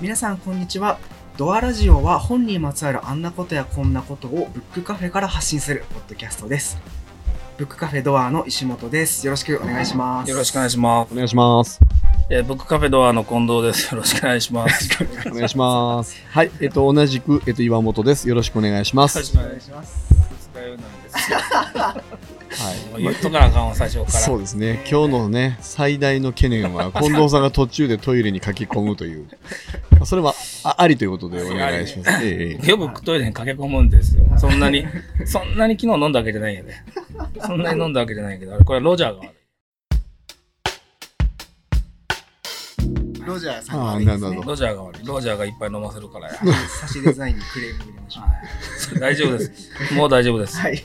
[0.00, 0.98] 皆さんこんにちは
[1.38, 6.76] ドアラジオは本にまつわるあんなことやこんなことをブックカフェから発信するポッドキャストです
[7.56, 11.12] ブックカフェドアの石本ですよろしくお願いしますよろしくお願いします。
[11.12, 11.91] お願いします。
[12.30, 13.94] えーブックカフェドアの近藤です。
[13.94, 15.02] よろしくお願いします。
[15.02, 16.16] よお願いします。
[16.30, 18.28] はい、えっと、同じく、えっと、岩本です。
[18.28, 19.18] よろしくお願いします。
[19.18, 20.50] ろしくお願いししますます。
[20.52, 21.38] 使うなんですよ。
[21.38, 22.22] もう
[22.52, 23.02] はい。
[23.02, 24.10] 言っとかなあかんわ、最初から。
[24.10, 24.84] そうですね。
[24.90, 29.26] 今日のね、最大の懸念は、 近藤さんが途中でトイレに駆け込むという。
[30.04, 32.24] それは、あありということでお願いします。
[32.24, 34.24] ええええよくトイレに駆け込むんですよ。
[34.36, 34.86] そんなに、
[35.26, 36.84] そんなに昨日飲んだわけじゃないよね。
[37.40, 39.22] そんなに飲んだわけじゃないけど、これはロジャーが
[43.32, 44.42] ロジャーさんが悪いですね。
[44.44, 45.06] ロジャーが悪い。
[45.06, 46.34] ロジャーがいっぱい飲ませるからや。
[46.80, 48.28] 差しデザインにクレーム入れましょうは
[48.96, 49.94] い大丈夫です。
[49.94, 50.56] もう大丈夫です。
[50.58, 50.84] はい、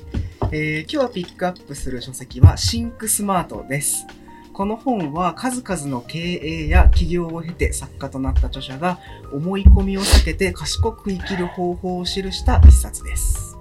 [0.52, 4.08] えー今日はピックアップする書籍はシンクスマートです
[4.54, 8.98] この本は数々の経営や起業を経て作家となった著者が
[9.34, 13.58] 思い込みを避けて賢く生きる方法を記した一冊です。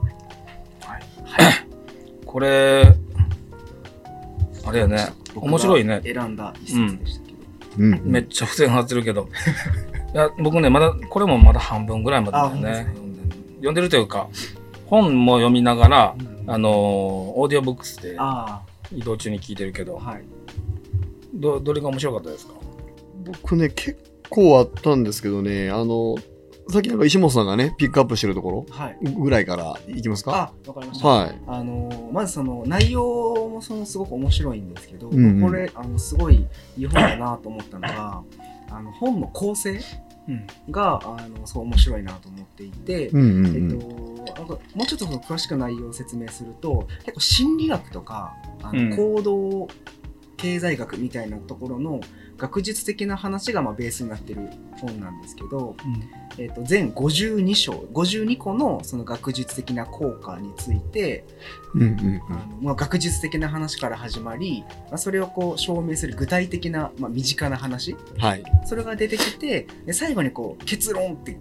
[2.25, 2.95] これ、
[4.65, 5.09] あれやね。
[5.35, 6.01] 面白いね。
[6.05, 7.26] 選んだ一冊でしたけど。
[7.79, 8.03] うんうん。
[8.05, 9.29] めっちゃ付箋貼ってるけど。
[10.15, 12.87] いや、僕ね、まだ、これもまだ半分ぐらいまでね。
[13.57, 14.29] 読んでるというか、
[14.87, 16.15] 本も読みながら、
[16.47, 18.61] あのー、オーディオブックスであ
[18.95, 20.23] 移動中に聞いてるけど、あ、はい。
[21.35, 22.55] ど、どれが面白かったですか？
[23.25, 23.99] 僕ね、結
[24.31, 26.15] 構あったんですけどね、あの、
[26.69, 28.99] さっきなんか石本さんがね、ピックアップしてるとこはい。
[29.03, 30.53] ろぐらいからいきますか？
[30.67, 31.09] あ、わかりました。
[31.09, 31.41] はい。
[31.47, 38.23] あのーまずその内容もそのすごく面白いんですけど、うんうんこれあのすごいいい本だなと思ったのが
[38.71, 39.81] あの本の構成
[40.29, 40.47] うん。
[40.73, 44.25] があのすごい面白いなと思っていて、うんうんうえっん。
[44.25, 49.69] と、なんかもうちょっとその詳しく内容を説明すると結構心理学とかあの、うん行動
[50.37, 51.99] 経済学みたいなところの
[52.37, 55.75] 学術的な話がまあベースになってる本なんですけど、
[56.39, 61.25] えっと全52章52個のその学術的な効果について
[61.75, 68.21] うんうんあのまあ、学術的な話から始まり、まあ、それをこう証明する具体的な、まあ、身近な話うん。
[68.21, 68.45] はい。
[68.65, 71.39] それが出てきてで最後にこう結論って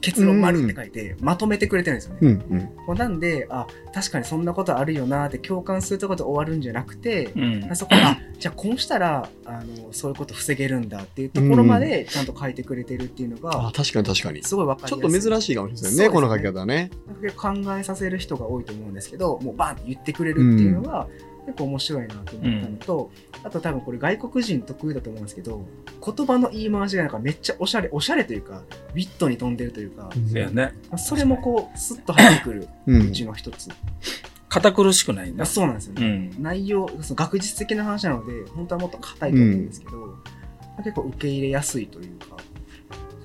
[0.00, 2.18] 結論丸って書いてまとめてくれてるんですよね。
[2.22, 2.96] うんうん。
[2.96, 7.76] なんであ確かにそんなことあるよなって共感するところで終わるんじゃなくて、うんあ。
[7.76, 14.42] そこあじゃあこうしたらあのそういうこと防げるんだっていうところまでちゃんと書いてくれてるっていうのがあ、確かに確かに。
[14.42, 14.98] すごい分かりちょ。
[14.98, 16.90] っと珍しいかもしれないですね、ねこの書き方ね。
[17.36, 21.08] 考えさせる人が多いと思うんですけどもうバンって言ってくれるっていうのが
[21.48, 23.10] 結構面白いなと思ったのと、
[23.42, 25.64] あと多分これ外国人得意だと思うんですけど
[26.04, 30.10] 言葉の言い回しがなんかめっちゃおしゃれおしゃれというかウィットに飛んでるというか、
[30.52, 30.74] ね。
[30.98, 32.92] それもこうスッと入ってくるう。
[32.92, 33.70] うんちの一つ、
[34.50, 35.46] 堅苦しくないんだあ。
[35.46, 36.42] そうなんですようね、ん。
[36.42, 40.18] 内容その学術的な話なので本当はもっと硬いと思うんですけど、
[40.84, 42.36] 結構受け入れやすいというか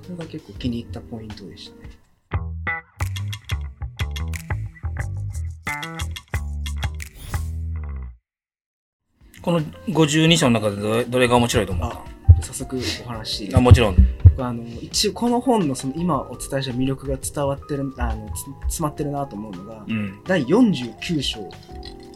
[0.02, 1.90] それが結構気に入ったポイントでしたね
[9.44, 12.02] この52章の中でどれどれが面白いと思うあ
[12.40, 13.96] 早速お話あ、かもちろん。
[14.24, 20.22] 僕あの一応この本のその今お伝えした魅力が伝わってるあのつ詰まってるなと思うのが、うん。
[20.24, 21.40] 第49章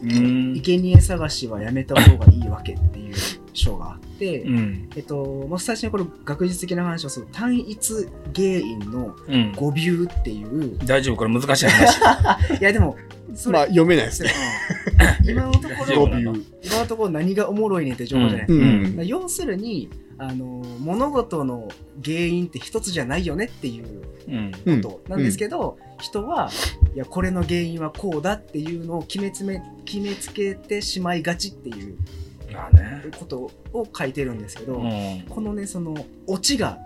[0.01, 0.55] うん。
[0.55, 3.15] 生贄探しはやめた方がいいわけ」っていう
[3.59, 4.89] 章があって、うん。
[4.95, 9.51] えっと、まあ、最初にこれ学術的な話はその単一原因のうん。
[9.53, 11.17] 語尾っていう大丈夫？
[11.17, 11.99] これ難しい話。
[12.59, 12.97] いやでも
[13.35, 14.31] それ、まあ、読めないですね。
[15.23, 18.65] うん今のところ今のところ何がおもろいねんって情報じゃないですか。
[19.01, 21.69] うん要するにあの物事の
[22.03, 23.85] 原因って一つじゃないよねっていう
[24.27, 24.51] うん。
[24.65, 26.49] うんことなんですけど、人は
[26.95, 31.95] いやこれの原因はこうだっていうのを決めつめ決めつけてしまいがちっていう。
[33.17, 35.23] ことを書いてるんですけど、うん。
[35.29, 35.95] このねその
[36.27, 36.77] オチが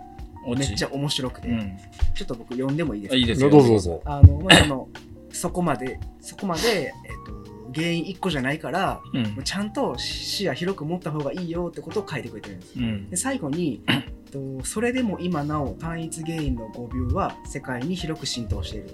[0.48, 1.78] めっちゃ面白くて、うん。
[2.16, 3.16] ちょっと僕読んでもいいですか？
[3.18, 3.50] いいですよ。
[3.50, 4.02] どうぞどうぞ。
[4.06, 4.90] あの、まあ、その
[5.32, 6.94] そこまでそこまで、えっ
[7.26, 7.43] と
[7.74, 9.44] 原因1個じゃないからうん。
[9.44, 12.74] ちゃんと視野広く持った方がいいよってことを書いてくれてるんです。
[12.78, 13.18] うんで。
[13.18, 13.84] 最後に、
[14.32, 18.90] とそれでも今なお単一原因の語尾は世界に広く浸透している。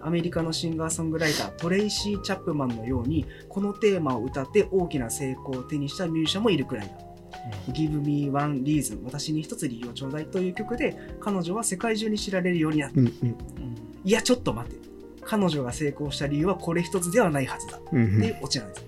[0.00, 6.94] アメリカのシンガーソングライタートレイシー・チャップマンのようにこのテーマを歌って大きな成功を手にしたミュージシャンもいるくらいだ。
[7.72, 13.00] Give Me One Reason 私に一つ理由をちょうだいという曲で彼女は世界中に知られるようになった。
[13.00, 13.36] うんうん。
[14.04, 14.93] いやちょっと待って
[15.24, 17.78] 彼女が成功した理由はこれ一つではないはずだ。
[17.78, 18.84] っていうオチなんです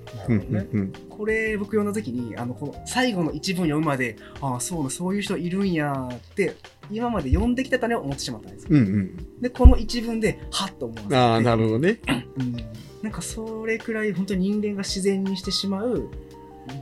[1.09, 6.57] これ僕読んだ時にあのこの最後の一文読むまでああそうなそういう人いるんやって
[6.91, 8.69] 今まで読んできてたね思ってしまったんですよ。
[8.73, 9.41] うんうん。
[9.41, 12.01] でこの一文ではっと思わせてああ、なるほどね。
[12.39, 12.57] うん。
[13.03, 16.11] なんかそれくらい本当に人間が自然にしてしまう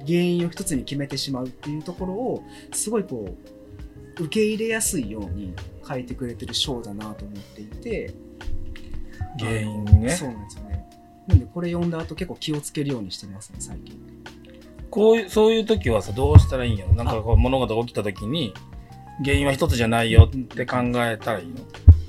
[0.07, 2.43] 原因を一つに決めてしまうっていうところを
[2.73, 3.37] すごいこ
[4.19, 5.55] う受け入れやすいように
[5.87, 8.15] 書いてくれてる章だなと思っていて
[9.39, 10.11] 原因ね。
[10.11, 10.85] そうなんですよね。
[11.27, 13.99] なんでこれ読んだ後結構気をつけるようにしてますね最近。
[14.91, 16.95] こういう、そういう時はさ、どうしたらいいんやろ。
[16.95, 18.55] なんかこう物事が起きた時に、
[19.25, 21.55] 原因は一つじゃないよって考えたらいいの？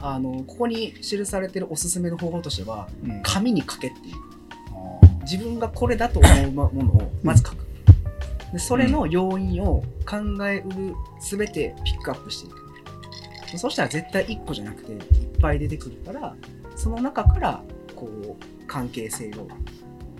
[0.01, 3.21] あのここに記されてるおすすめの方法としてはうん。
[3.23, 4.15] 紙に書けっていう。
[4.71, 7.65] あ自分がこれだと思うものをまず書く、
[8.53, 10.17] でそれの要因を考
[10.47, 13.57] えうる全てピックアップしていく。
[13.57, 15.01] そしたら絶対1個じゃなくていっ
[15.39, 16.35] ぱい出てくるから
[16.75, 17.63] その中から
[17.95, 18.35] こう
[18.67, 19.47] 関係性を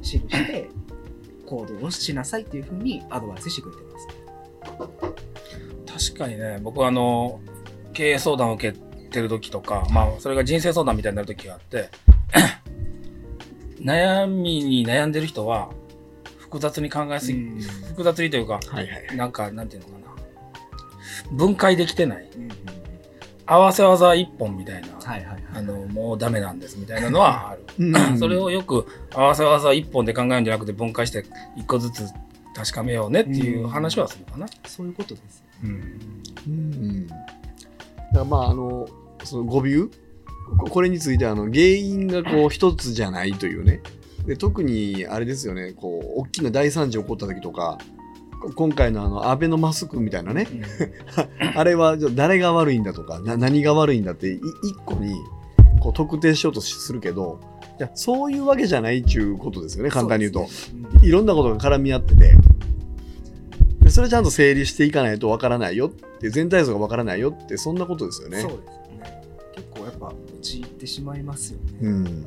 [0.02, 0.70] 記して
[1.46, 4.08] 行動をしなさいっていうふうにアドバイスしてくれてます
[6.12, 7.40] 確かにね、僕はあの、
[7.94, 8.78] 経営相談を受け
[9.10, 11.90] てる時とか、まあ、それが人生相談みたいになる時があって、
[13.80, 15.70] 悩みに悩んでる人は、
[16.38, 19.16] 複雑に考えすぎ、うん複雑にというか、はいはい。
[19.16, 20.06] なんか、なんていうのかな。
[21.32, 22.30] 分解できてない。
[22.36, 22.50] うん
[23.46, 24.88] 合わせ技一本みたいな。
[25.02, 27.64] はいはいはいあの、もうダメなんですみたいなのはある。
[27.80, 31.26] うん それをよく合わせ技一本で考えるんじゃなくて分解して
[31.56, 32.06] 一個ずつ
[32.56, 34.48] 確かめようねっていう話はするかな。
[34.66, 35.72] そういうことですようん。
[36.48, 37.08] うん。
[37.08, 37.22] だか
[38.14, 38.88] らまあ、あの、
[39.24, 39.90] その語尾？
[40.60, 43.82] ここれについてはあの原因がこう一つじゃないというね。
[44.26, 47.95] で特にあれですよね、こう、大きな大惨事起こった時とか、こ
[48.56, 50.48] 今回のあの、安倍のマスクみたいなね、
[51.56, 55.16] あれは誰が悪いんだとか、な何が悪いんだってい一個に
[55.80, 57.40] こう特定しようとするけど、
[57.80, 60.48] いやそういうわけじゃないっていうことですよね、簡単に言うと。
[61.06, 62.36] いろんなことが絡み合ってて、
[63.82, 68.42] でそれちゃんと整理していかないとわからないよって、全体像がわからないよって、そんなことですよね。
[68.42, 68.64] そうですよ
[68.98, 69.22] ね。
[69.56, 72.26] 結構やっぱ陥ってしまいますよね、うん。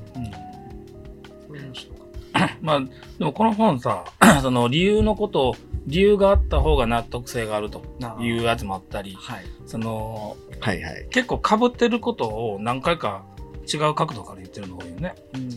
[1.48, 1.97] これ面白かっ
[2.62, 2.80] まあ、
[3.18, 4.04] でもこの本さ、
[4.42, 5.54] その理由のことを、
[5.86, 7.82] 理由があった方が納得性があると
[8.20, 11.06] いうやつもあったり、はいその、はいはい。
[11.10, 13.24] 結構被ってることを何回か
[13.72, 15.14] 違う角度から言ってるのが多いよね。
[15.34, 15.50] うん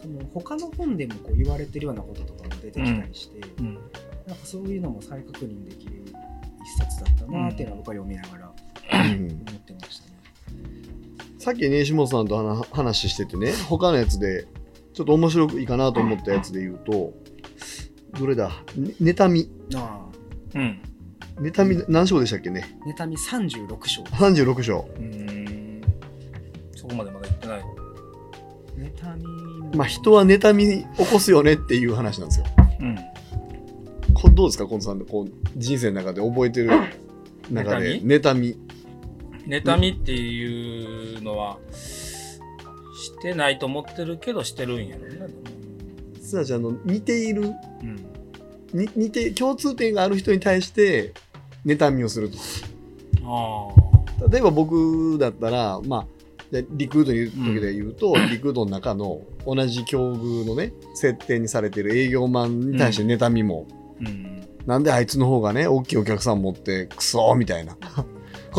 [0.00, 3.74] その他の本でもこう言われてるようなこととかも出てきたりして、うん。
[3.74, 3.80] な
[4.34, 6.04] んかそういうのも再確認できる
[6.64, 8.52] 一冊だったなっていうのは僕は読みながら
[8.92, 10.18] うん思ってましたね。
[11.38, 14.46] さっきね、石本さんと話話しててね、他のやつで、
[14.98, 17.14] ちょっと面白いかなと思ったやつで言うと、
[18.18, 18.48] どれだ？
[18.76, 19.48] ね妬み。
[19.76, 20.04] あ
[20.56, 20.82] うん。
[21.36, 22.64] 妬み、何章でしたっけね？
[22.82, 24.02] あ妬み36章。
[24.02, 24.88] ?36 章。
[24.96, 25.82] うーん。
[26.74, 27.60] そこまでまだ言ってない。
[28.90, 29.24] 妬み
[29.60, 32.46] もまあ、人は妬み起こすよねっていう話なんですよ。
[32.80, 32.98] うん。
[34.14, 36.70] こどうですか、近藤さんこう人生の中で覚えてる
[37.52, 38.58] 中で、妬み。
[39.46, 41.60] 妬みっていうのは、
[43.08, 45.14] してないと思ってるけどしてるんやろね。
[45.14, 45.28] でも
[46.20, 47.96] すなわちあの似ているうん。
[48.72, 51.14] に似て共通点がある人に対して
[51.64, 52.36] 妬みをすると
[53.24, 56.06] あ例えば僕だったらまあ
[56.70, 63.74] リクルートに言う時で言うと、 リクルートの中の同じ境遇のね設定にされてる営業マンに対して妬みも、あ。
[64.00, 64.48] うん。
[64.66, 67.76] なんであいつの方がね大きいお客さん持ってクソみたいな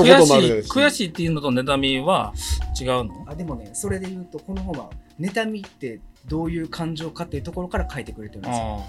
[0.04, 2.34] こ悔ともあしい、る悔しいっていうのと妬みは
[2.80, 3.26] 違うの？
[3.28, 4.90] あでもねそれで言うとこの本は
[5.20, 8.84] 妬みってどういう感情かっていうところから書いてくれてるんですよ。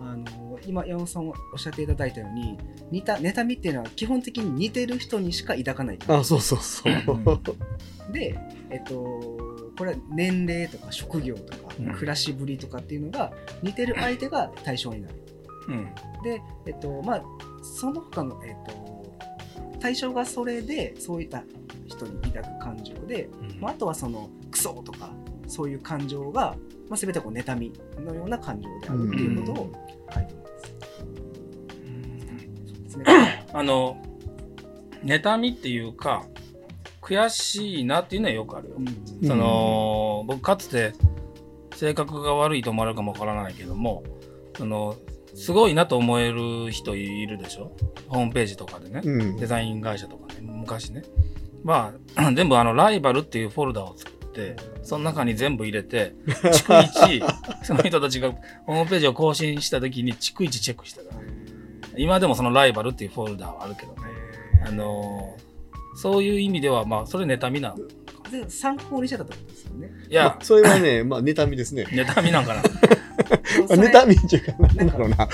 [0.00, 2.58] ああの今山本さんおっしゃっていただいたように
[2.90, 8.36] 似た妬みっていうのは基本的に似てる人にしか抱かないあそうそうそう、で、
[8.70, 13.32] えっと、これは年齢とか職業とかうん暮らしぶりとかっていうのが
[13.62, 15.14] 似てる相手が対象になる。
[15.68, 15.72] あ。
[15.72, 15.94] うん。
[16.24, 17.22] で、えっとまあ、
[17.62, 18.72] その他の、えっと、
[19.82, 21.42] 対象がそれでそういった
[21.88, 25.10] 人に抱く感情で、まあ、あとはそのクソとか
[25.48, 26.56] そういう感情が、
[26.88, 29.72] まあ、全てこう妬みのような感情であるっていうことを
[30.14, 30.72] 書いてます。
[32.68, 33.46] そうですね。
[33.52, 34.00] あの、
[35.04, 36.26] 妬みっていうか、
[37.00, 38.76] 悔しいなっていうのはよくあるよ。
[38.78, 39.26] うん。
[39.28, 40.92] その、僕かつて
[41.74, 44.04] 性格が悪いと思われるかもわからないけども、
[44.56, 44.94] その、
[45.34, 47.72] すごいなと思える人いるでしょ？
[48.08, 49.00] ホームページとかでね。
[49.04, 51.02] うんデザイン会社とかね、昔ね。
[51.64, 56.82] まあ、 全部あの、ライバルっていうフォルダを作って、その中に全部入れて、 逐
[57.18, 57.22] 一、
[57.64, 58.32] その人たちが
[58.66, 61.14] ホームページを更新した時に逐一チェックしてた。
[61.96, 63.98] 今でもそのライバルっていうフォルダはあるけどね。
[64.66, 65.52] あのー
[65.94, 69.90] そういう意味では、まあ、それ妬みなのかで参考にしてたってことですよね。
[70.08, 71.84] いやまあ、それはね、まあ、妬みですね。
[71.92, 72.62] 妬みなんかな。
[73.32, 75.28] 妬みっていうか、なんだろうな。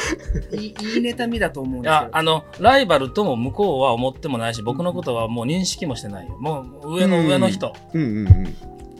[0.52, 6.36] いいいい妬みだと思うんですあの、ライバルとも向こうは思ってもないし、僕のことはもう認識もしてないよ。
[6.38, 7.74] もう上の上の人。
[7.92, 8.56] うんうんうん。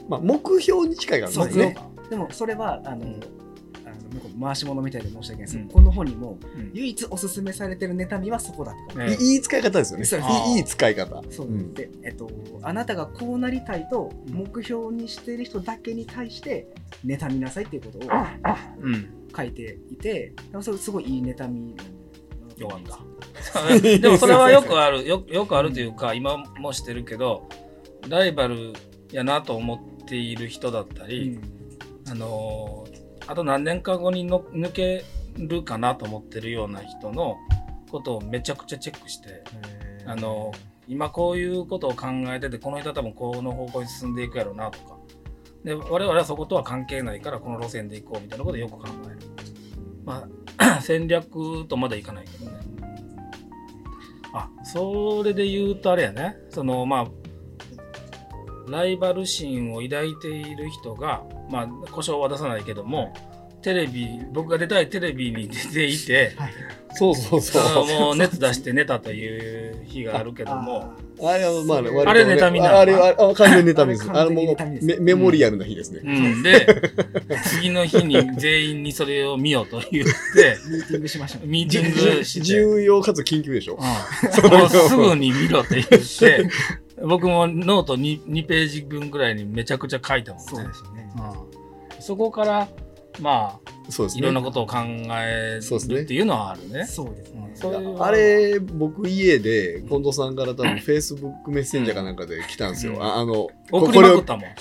[0.09, 1.77] まあ、目標に近いからそうですね
[2.09, 3.05] でもそれは、あの、
[4.11, 5.71] うんあの向こう回し物みたいで申し訳ないですけど、うん。
[5.71, 6.71] この本にもうん。
[6.73, 8.99] 唯一おすすめされてる妬みはそこだってこと。
[8.99, 10.05] ねいいい使い方ですよね。
[10.55, 11.21] いい使い方。
[11.29, 11.73] そう、ん。
[11.73, 12.29] で、えっと、
[12.61, 16.67] あなたがこうなりたいと目標にしている人だけに対して
[17.05, 18.09] 妬みなさいっていうことを
[18.81, 19.09] うん。
[19.35, 21.75] 書いていて、でもそれすごいいい妬み
[22.57, 23.77] よかった。
[23.79, 27.47] でもそれはよくある、よよくあるというか、今もしてるけど、
[28.07, 28.73] ライバル
[29.11, 31.39] やなと思っている人だったり、
[32.09, 32.88] あのー
[33.29, 35.05] あと何年か後にの抜け
[35.37, 37.37] るかなと思ってるような人の
[37.91, 39.43] ことをめちゃくちゃチェックして、
[40.05, 44.97] あのー今こういうことを考えてて、この人は多分この方向に進んでいくやろうなとか。
[45.63, 49.19] で、我々はそことは関係ないから、この路線で行こうみたいなことをよく考える。
[50.03, 52.59] まあ、 戦略とまでいかないけどね。
[54.33, 56.37] あ、それで言うとあれやね。
[56.49, 57.07] その、まあ、
[58.69, 63.13] ライバル心を抱いている人が、まあ、故障は出さないけども、
[63.61, 66.53] テレビ、僕が出たいテレビに出ていて、はい
[66.95, 67.85] そうそうそう。
[67.85, 72.75] もう熱出して寝たという日があるけども、あれはまあ、ねあれ妬みなの？
[72.77, 74.09] ああれはあ完全みです。
[74.09, 76.01] あれもメメモリアルな日ですね。
[76.03, 76.91] うん、で、
[77.43, 81.47] 次の日に全員にそれを見ようと言って、ミーティングしましょう。
[81.47, 83.75] ミーティングして、重要かつ緊急でしょ。
[83.75, 83.79] うん
[84.49, 86.49] もうすぐに見ろって言って、
[87.05, 90.49] 僕もノート 2, 2ページ分ぐらいにめちゃくちゃ書いたもんね。
[90.49, 91.11] そうですよね。
[91.17, 91.49] うん
[92.01, 92.67] そこから、
[93.19, 94.21] まあ、そうですね。
[94.21, 94.77] いろんなことを考
[95.11, 96.85] えそうですねるっていうのはあるね。
[96.85, 97.51] そうですね。
[97.55, 102.93] そうあれ、僕家で、近藤さんから多分 Facebook メッセンジャーかなんかで来たんですよ。
[102.93, 104.09] うんああの、これ。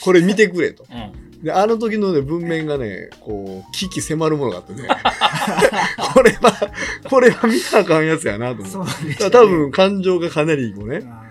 [0.03, 0.85] これ見てくれと。
[0.91, 4.89] うんで、あの時のね、文面がね、こう、危機迫るものがあってね。
[6.13, 6.73] これは、
[7.09, 9.05] これは見たらあかんやつやなと思って。
[9.05, 11.28] ね多分感情がかなりこうね、あ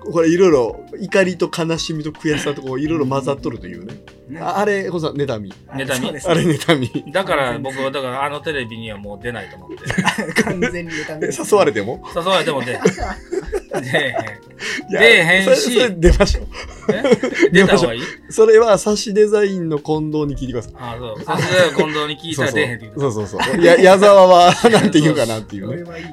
[0.00, 3.94] これいろいろ怒りと悲しみと悔しさとこういろいろ混ざっとるというね。
[4.40, 5.52] ああれ、こそ妬み。
[5.66, 7.12] はい妬みあれ妬み。
[7.12, 9.76] だから僕は、だからあのテレビにはもう出ないと思って。
[10.42, 11.26] 完全に妬み。
[11.52, 12.00] 誘われても？
[12.14, 12.78] 誘われても出 出
[13.98, 14.90] えへん。
[14.90, 16.46] 出えへんし出ましょう。
[16.92, 17.50] え？
[17.50, 18.02] 出た方がいい？
[18.30, 20.72] それはサシデザインの近藤に聞いてください。
[20.78, 21.20] あそう。
[21.24, 21.36] それ
[21.70, 23.64] で近藤に聞いたら出えへんって言うそうそうそうそう。
[23.64, 25.78] や矢沢はなんて言うかなっていうね。
[25.78, 26.10] それはいいけ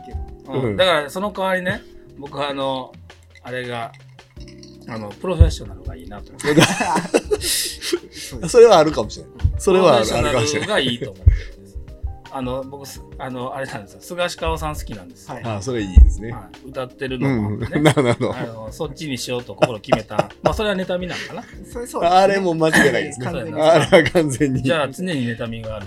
[0.52, 0.60] ど。
[0.60, 1.82] うんだからその代わりね、
[2.18, 2.94] 僕はあの、
[3.48, 3.94] あれが、
[4.90, 6.62] あの、プロフェッショナルがいいなと思って。
[8.50, 9.36] それはあるかもしれない。
[9.58, 10.70] それはあるあプロフェッショるかもしれない。
[10.70, 11.78] ナルがいいと思ってるんです。
[12.30, 14.02] あの、僕す、あの、あれなんですよ。
[14.02, 15.36] 菅氏川さん好きなんですよ。
[15.36, 16.34] はいあそれいいですね。
[16.34, 17.22] はい歌ってるうん。
[17.22, 17.58] のも。
[17.58, 18.36] なるほど。
[18.36, 20.30] あのそっちにしようと心決めた。
[20.44, 21.44] まあ、それは妬みなんかな。
[21.72, 23.26] それそうあれも間違いないですね。
[23.28, 24.62] 完全にあれは完全に。
[24.62, 25.86] じゃあ、常に妬みがある。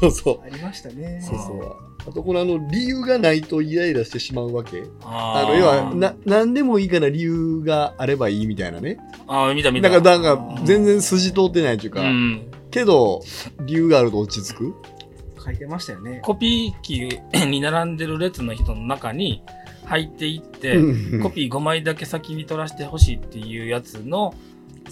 [0.00, 0.40] そうそう。
[0.44, 1.20] ありましたね。
[1.22, 1.76] そうそう。
[2.08, 4.84] あと、このあの、理由がないとイライラしてしまうわけ。
[5.02, 8.98] あの、要は、な、なんでもいいから理由があればいいみたいなね。
[9.26, 9.90] あー、見た見た。
[9.90, 10.22] なんか、なん
[10.56, 12.50] か、全然筋通ってないっていうか、うん。
[12.70, 13.22] けど、
[13.60, 14.74] 理由があると落ち着く。
[15.44, 16.20] 書いてましたよね。
[16.24, 17.08] コピー機
[17.46, 19.42] に並んでる列の人の中に
[19.84, 24.34] 入っていって、うんコピー5枚だけ先に取らせてほしいっていうやつの、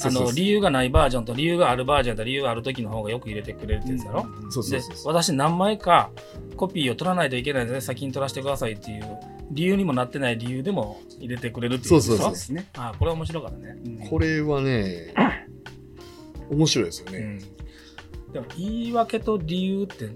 [0.03, 4.97] あの、理由がないバージョンと理由があるバージョンと理由がある時の方がよく入れてくれるってやつやろ、うそうそう、そう。
[5.07, 6.11] 私何枚か
[6.57, 9.19] コピーを取らないといけないので先に取らせてくださいっていう
[9.51, 12.67] 理由にもなってない理由でも入れてくれるっていうそうそうそうですね。
[12.75, 13.77] あーこれ面白かったね。
[13.85, 15.15] うんこれはね、
[16.51, 17.19] 面白いですよね。
[17.19, 18.33] うん。
[18.33, 20.09] でも言い訳と理由って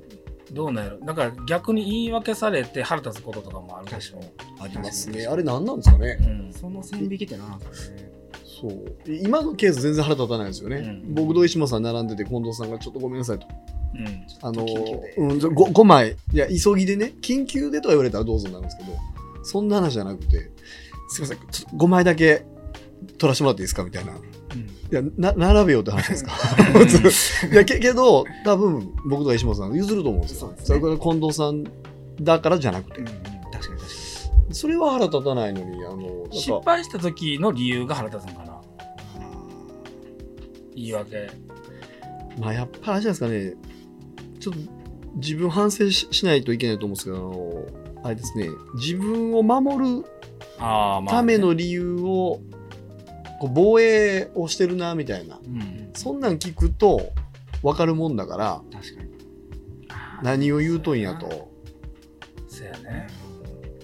[0.52, 1.00] どうなんやろ？
[1.00, 4.20] だから逆に言い訳されて腹立つこととかもあるでしょ？
[4.61, 5.26] ありますね。
[5.26, 6.18] あれ何なんですかね？
[6.20, 6.25] う。
[6.49, 6.52] ん。
[6.52, 7.61] その線引きってなかね。
[8.60, 8.94] そう。
[9.06, 10.76] 今のケース全然腹立たないですよね。
[10.76, 13.46] うん僕と石本さん並んでて、近藤さんがちょっとごめんなさいと。
[13.94, 14.26] うん。
[14.42, 16.16] あのうん、5, 5枚。
[16.32, 18.92] いや、急ぎでね、緊急でとは言われたらどうぞなんですけど、
[19.42, 20.50] そんな話じゃなくて、
[21.08, 22.44] すいません、ちょっと5枚だけ
[23.16, 24.12] 取らせてもらっていいですかみたいな。
[24.12, 24.16] い
[24.90, 26.32] や、な、並べようって話ですか？
[27.52, 30.40] いや、けけど、多分、僕と石本さん譲ると思うんですよ。
[30.40, 31.64] そねそれから近藤さん
[32.20, 33.08] だからじゃなくてうん。
[33.08, 33.88] うん、確かに確か
[34.50, 38.47] それは腹立たないのに、あの、失か、敗した時の理由が腹立つのかな
[40.78, 41.30] 言い訳。
[42.38, 43.54] まあ、やっぱりあれじゃないですかね、
[44.38, 44.61] ちょっと
[45.16, 50.04] 自分反省ししないといけないと思うんですけど、あの、あれですね、自分を守る
[50.58, 52.40] ための理由を、
[53.40, 55.38] こう防衛をしてるな、みたいな。
[55.44, 55.90] うん。
[55.94, 57.12] そんなん聞くと、
[57.62, 59.08] 分かるもんだから確かに。
[60.23, 61.50] 何を言うとんやと。
[62.49, 63.08] そうやね。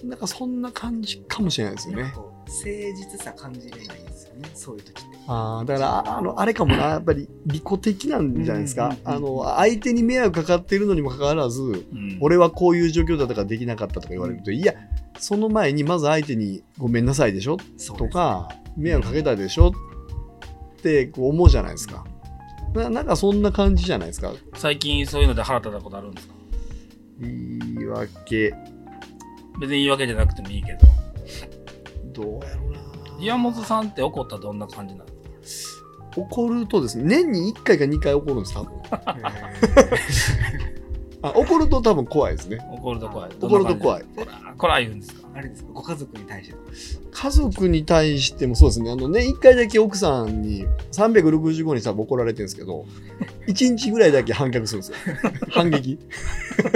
[0.03, 0.15] な。
[0.15, 2.03] んかそんな感じかもしれないですよね。
[2.03, 4.49] 誠実さ感じれないですよね。
[4.53, 11.65] そういう時ってああだからああのあれかもな やっぱり利己的なんじゃないですか、うんうんうんあの相手に迷惑かかってるのにもかかわらずう
[11.95, 12.17] ん。
[12.21, 14.73] 俺はこういう状況だったからできなかったとか言われると、いや
[15.17, 17.57] その前にまず相手にごめんなさいでしょ？
[17.97, 19.69] とか迷惑かけたでしょ？
[19.69, 22.05] ってこう思うじゃないですか。
[22.73, 24.31] ななんかそんな感じじゃないですか。
[24.55, 26.33] 最近そういうので腹立ったことあるんですか？
[27.21, 28.53] 言い訳。
[29.61, 30.79] 別に言い訳じゃなくてもいいけど。
[32.23, 32.79] どうやろうな。
[33.19, 35.05] 岩本さんって怒ったらどんな感じなの？
[36.15, 38.71] 怒るとですね年に1回か2回怒るんです多分。
[38.73, 38.79] へ
[41.21, 42.59] あ怒ると多分怖いですね。
[42.71, 43.31] 怒ると怖い。
[43.41, 44.03] 怒ると怖い。
[44.03, 44.05] い。
[44.15, 45.27] こら、こら言うんですか？
[45.33, 45.69] ーあれですか？
[45.73, 46.55] ご家族に対して
[47.11, 48.91] 家族に対してもそうですね。
[48.91, 52.85] あの年1回だけ奥さんに365日多分怒られてるんですけど
[53.47, 54.97] 1日ぐらいだけ反逆するんですよ。
[55.49, 55.97] 反撃。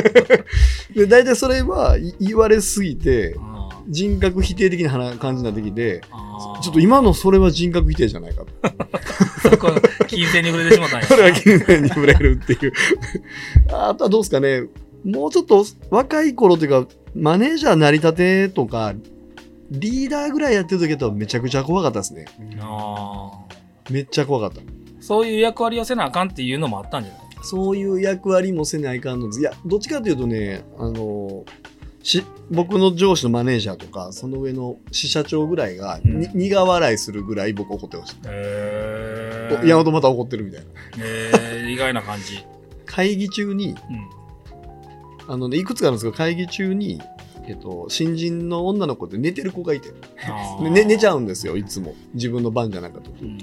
[0.96, 3.49] で大体それはい言われすぎてあ
[3.89, 6.01] 人格否定的な話感じになってきて
[6.62, 8.51] ちょっと今のそれは人格否定じゃないかと。
[9.50, 9.72] そこ、
[10.08, 11.08] 金銭に触れてしまったんや。
[11.08, 12.74] それは金銭に触れるっていう。
[13.72, 14.63] あとはどうですかね。
[15.05, 18.93] もうちょっと若い頃というかマネージャー成り立てとか
[19.72, 22.25] リーダーぐらいやってる時だとめちゃくちゃ怖かったですね。
[22.60, 23.31] あ
[23.89, 24.62] めっちゃ怖かった。
[24.62, 31.46] ーそういう役割をせなあかんっていうのもあったんじゃないそういう役割もせないかんのですいやどっちかというとねあの
[32.10, 36.22] し僕の上司のマネージャーとかその上の支社長ぐらいが、うん。
[36.22, 40.68] に苦笑いするぐらい僕怒ってました、へお山本また怒ってるみたいな。
[41.00, 42.44] えー、意外な感じ。
[42.86, 43.78] 会議中にうん。
[45.32, 47.00] あの、ね、いくつかあるんですけど会議中に、
[47.46, 49.89] えっと、新人の女の子で寝てる子がいて、
[50.28, 50.63] あー。
[50.63, 51.94] で 寝寝ちゃうんですよいつも。
[52.16, 53.38] 自分の番じゃなかった時、うん。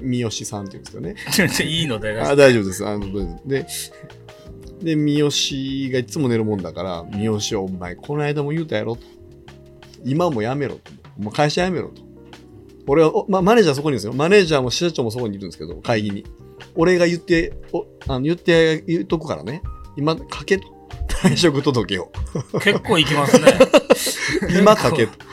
[0.00, 1.14] み三好さんっていうんですかね。
[1.70, 2.86] いいので、あ大丈夫です。
[2.86, 3.66] あので
[4.80, 9.02] で三好がいつも寝るもんだから三好お前この間も言うたやろと。
[10.04, 10.92] 今もやめろと。
[11.18, 12.02] もう会社辞めろと。
[12.86, 14.12] 俺は、おま、マネージャーそこにいるんですよ。
[14.12, 16.24] マネージャーも支社長もそこにいるんですけど会議に。
[16.74, 19.62] 俺が言っておあの言って言っとくからね。
[19.96, 20.68] 今書けと。
[21.08, 22.12] 退職届を。
[22.62, 23.46] 結構いきますね。
[24.58, 25.12] 今書けと。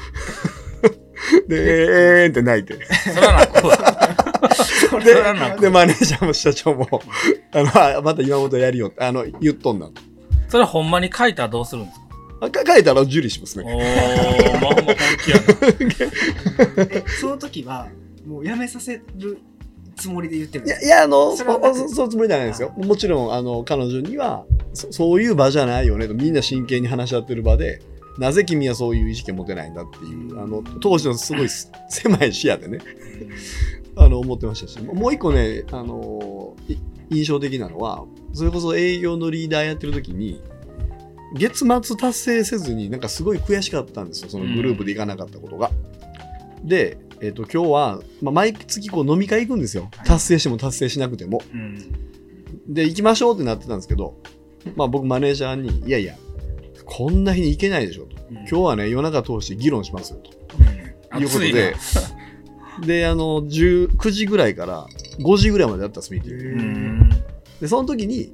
[1.47, 2.79] でえーんって泣いて。
[3.13, 4.12] そらな、こう。
[4.89, 5.15] そで
[5.59, 6.87] でマネージャーも社長も
[7.51, 10.01] あのあまた今本やるよあの言っとんなと
[10.49, 12.03] それほんまに書いたらどうするんですか？
[12.73, 17.87] 書いたら受理しますおねー、まあほんま本気や その時は
[18.25, 19.37] もうやめさせる
[19.95, 22.71] つもりで言ってるんいや、ですいや、あの、そそそそうつもりじゃないですよ。
[22.75, 27.79] もちろん、あの、彼女にはそ、そういう場じゃないよねと、みんな真剣に話し合ってる場で、
[28.17, 32.79] なぜ君はそういう意識を持てないんだっていう、あの、当時のすごいす狭い視野でね、
[33.95, 36.75] あの、思ってましたし、もう一個ね、あの、い
[37.09, 40.41] 印象的なのは、それこそ営業のリーダーやってる時に、
[41.35, 45.71] 月末達成せずになんかすごい悔しかったんですよ、そのグループで行かなかったことが。
[46.63, 49.89] で、えっ、と、今日は、まあ、毎月こう飲み会行くんですよ。
[49.95, 51.41] はい達成しても達成しなくても。
[51.53, 51.77] うん。
[52.67, 54.17] で、行きましょうってなってたんですけど、
[54.75, 56.15] まあ僕マネージャーに、いやいや、
[56.85, 58.15] こんな日に行けないでしょと。
[58.29, 60.31] 今日はね、夜中通して議論しますよと。
[61.19, 61.75] いうことで、
[62.81, 64.87] で、あの、10 9時ぐらいから
[65.19, 66.43] 5時ぐらいまでやったんです、ミーティング。
[66.45, 67.09] うん。
[67.61, 68.31] で、その時に、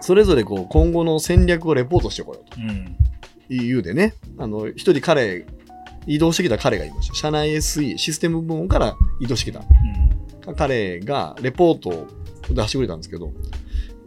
[0.00, 3.82] それぞれこう、今後の戦略をレポートしてこようとうん。
[3.82, 5.46] でね、あの、一人彼、
[6.06, 7.14] 移動してきた彼がいました。
[7.14, 9.62] 社内 SE、システム部門から移動してきた。
[10.56, 12.06] 彼がレポートを
[12.50, 13.32] 出してくれたんですけど、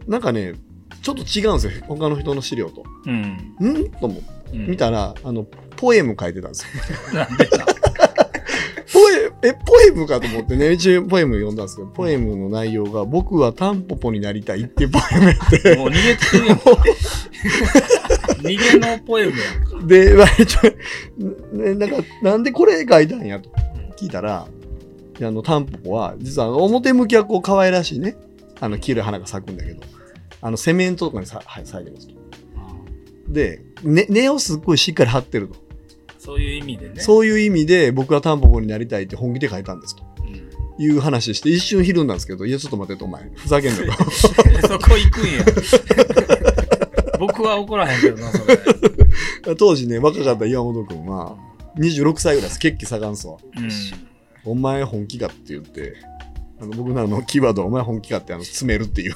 [0.06, 0.54] なんかね、
[1.02, 2.84] ちょっと違うんですよ、他の人の資料と。
[3.06, 3.22] うん。
[3.60, 3.90] ん？
[3.92, 4.66] と思ってうん。
[4.66, 5.44] 見たら、あの、
[5.76, 7.75] ポエム書いてたんですよ。
[9.46, 16.58] え、ポエムかと思ってね、一応ポエム読んだんですけど、ポエムの内容が、僕はタンポポになりたいっていうポエムやって、 もう逃げてるやん。
[18.42, 19.86] 逃げのポエムやんか。
[19.86, 20.62] で、まあ一応、
[21.56, 23.50] ね、なんか、なんでこれ書いたんやと
[23.96, 24.46] 聞いたら、
[25.20, 28.16] あの、タンポポは、実は表向きはこう可愛らしいね、
[28.60, 29.82] あの、黄色い花が咲くんだけど、
[30.40, 32.14] あの、セメントとかにさ、はい、咲いてますと。
[33.28, 35.65] で、ね、根をすっごいしっかり張ってると。
[36.26, 37.00] そういう意味でね。
[37.00, 40.82] そういう意味で僕はタンポポになりたいって本気で書いたんですとうん。
[40.84, 43.92] いう話して、一瞬ひるんだんですけど、いや、ちょっと待ってと、お前、ふざけんなよ。
[44.12, 44.28] そ
[44.78, 45.44] こ行くんや。
[47.20, 48.58] 僕は怒らへんけどな、それ。
[49.56, 51.36] 当時ね、若かった岩本君は、
[51.78, 52.58] 26歳ぐらいです。
[52.58, 53.60] 血気盛んそう。
[53.60, 53.70] うん。
[54.44, 55.94] お前本気かって言って、
[56.60, 59.14] あの僕のあのキーワード、お前本気かってあの詰めるっていう。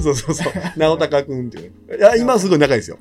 [0.00, 0.52] そうそうそう。
[0.76, 1.96] 直高君っていう。
[1.96, 2.98] いや、今はすごい仲いいですよ。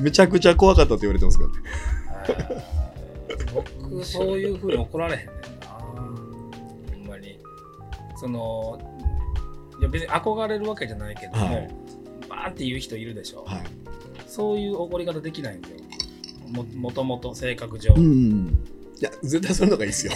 [0.00, 2.62] めちゃくちゃ怖かったって言われてますから。
[3.54, 5.68] 僕、そういうふうに怒られへんねんな。
[5.68, 7.38] ほんまに。
[8.16, 8.78] その
[9.78, 11.70] いや別に憧れるわけじゃないけども、はい
[12.28, 13.62] バーンって言う人いるでしょ、はい。
[14.26, 15.76] そういう怒り方できないんだよ
[16.50, 18.58] ももともと性格上、うん。
[19.00, 20.12] いや、絶対それの方がいいですよ。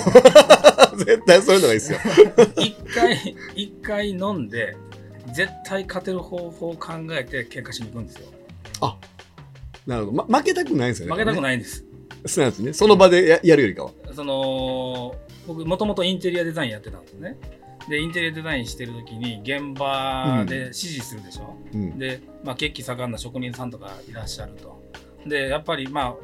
[0.96, 1.98] 絶対それの方がいいですよ。
[2.57, 4.76] 一回一回飲んで
[5.35, 8.40] 絶対勝てる方法を考えて喧嘩しに行くんですよ
[9.87, 10.25] なるほど。
[10.25, 11.12] ま、負けたくないんですよね。
[11.12, 11.40] 負けたくい。
[11.40, 11.85] ないんです
[12.27, 12.73] そうなんですね。
[12.75, 13.90] その場でややるよりかは。
[14.12, 15.14] その
[15.47, 17.37] 僕もともとインテリアデザインやってたんですね
[17.88, 21.99] でインテリアデザインしてる時に現場で指示するでしょ、うん。
[21.99, 24.83] で、まあ、血気盛んな職人さんとかいらっしゃると
[25.27, 26.14] でやっぱりまあ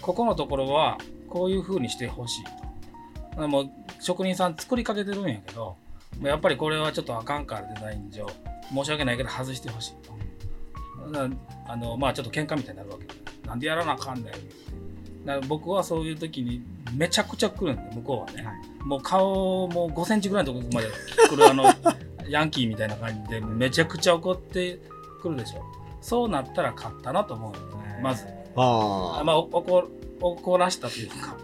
[0.00, 0.96] ここのところは
[1.28, 2.44] こういう風にしてほしい
[3.36, 5.76] ともう職人さん作りかけてるんやけど
[6.20, 8.26] やっぱりこれはちょっとあかんからデザイン上。
[8.72, 9.92] 申し訳ないけど外してほしい。
[10.06, 10.12] と
[11.66, 14.24] あのまあちょっと喧嘩みたいになるわけなんでやらなあかんねん
[15.24, 16.62] だから僕はそういう時に
[16.94, 18.54] めちゃくちゃ来るんで向こうはね、はい。
[18.84, 20.88] もう顔も5センチぐらいのところまで
[21.28, 21.64] 来るあの
[22.28, 24.78] ヤンキーみたいな感じでめちゃくちゃ怒って
[25.20, 25.62] くるでしょ。
[26.00, 28.26] そうなったら勝ったなと思うんですねまず。
[28.56, 29.24] ああ。
[29.24, 29.88] まあ、お怒
[30.20, 31.36] 怒らしたというか、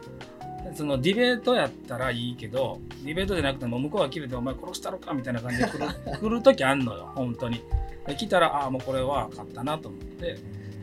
[0.74, 5.86] そのディベートやったらいいけど、ディベートじゃなくても向こうが切れてお前殺したろかみたいな感じで来る
[6.20, 7.62] 来る時あんのよ、本当に。
[8.06, 10.38] で来たら、ああ、もうこれは勝ったなと思って、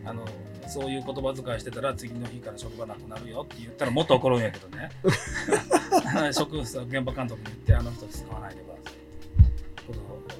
[0.05, 0.25] あの、
[0.67, 4.89] そういう言葉遣いしてたら次の日から職場なくなるよって言ったらもっと怒るんやけどね。
[6.33, 8.95] 職現場監督に言って、あの人使わないでください。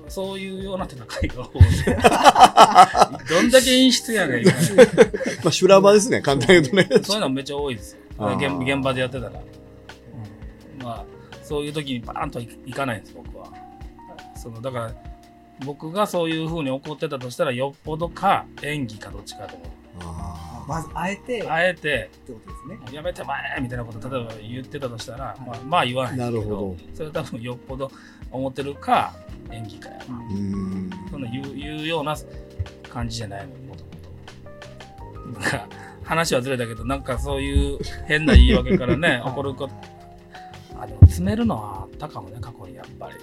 [0.10, 1.62] そういうような戦いが多い。
[3.30, 4.46] どんだけ演出やねん。
[4.46, 4.52] ま
[5.46, 6.22] あ、修羅場ですね。
[6.22, 7.04] 簡単に言うとね。
[7.04, 8.05] そういうのめっちゃ多いですよ。
[8.18, 9.42] 現現場でやってたら。
[10.84, 11.06] まあ、
[11.44, 13.48] そういう時にバーンといいかないんです、僕は。
[14.36, 14.92] そのだから、
[15.66, 19.70] 僕がそういう風に怒ってたとしたら、よっぽどか演技かどっちかと思う。
[20.02, 21.42] あまずあえて。
[21.42, 22.96] っあえて、てことですね。
[22.96, 26.76] やめてまえみたいなこと例えば言ってたとしたら、まあ、まあ言わないけどなるほど。
[26.94, 27.92] それ多分よっぽど
[28.32, 29.14] 思ってるか
[29.52, 29.96] 演技かや。
[29.98, 30.90] な、ーうん。
[31.10, 32.16] その言う言うような
[32.90, 33.92] 感じじゃないのもとも
[35.42, 35.46] と
[36.06, 39.74] 話はずれたけどなんかそういう変な言い訳からねはい 怒ること。
[40.78, 43.16] あでも詰めるのはあったかもね過去にやっぱり。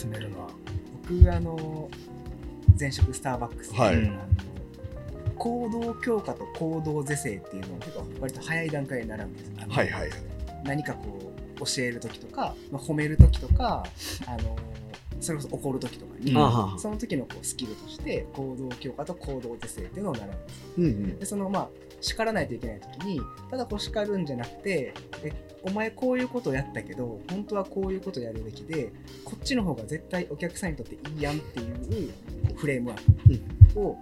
[0.00, 0.48] 詰めるのは、
[1.08, 1.90] 僕あの
[2.78, 3.96] 前職スターバックスで、はい。
[3.96, 4.18] うん。
[5.36, 9.52] 行動強化と行動是正っていうのを結構割と早い段階で習うんです。
[9.68, 10.10] はいはい。
[10.64, 13.84] 何かこう教える時とか、まあ、褒める時とか
[14.26, 14.56] あの
[15.20, 16.78] それこそ怒る時とかに、うん。
[16.78, 21.18] その時のこうスキルとして行動強化と行動是正っていうのを習うんですうんうん。
[21.18, 21.68] でそのまあ
[22.00, 28.90] 叱らないといけない時にただこう叱るんじゃなくてえお前こういうことやったけど本当はこういうことやるべきで
[29.24, 32.14] こっちの方が絶対お客さんにとっていいやんっていう
[32.56, 33.98] フレームワークを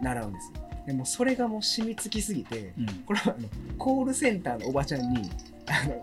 [0.00, 0.52] 習うんです
[0.86, 2.86] でもそれがもう染みつきすぎてうん。
[3.06, 5.28] これはあのコールセンターのおばちゃんに
[5.66, 6.00] あの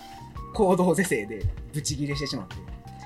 [0.53, 2.55] 行動是正でブチギレしてしまって。
[2.55, 2.57] い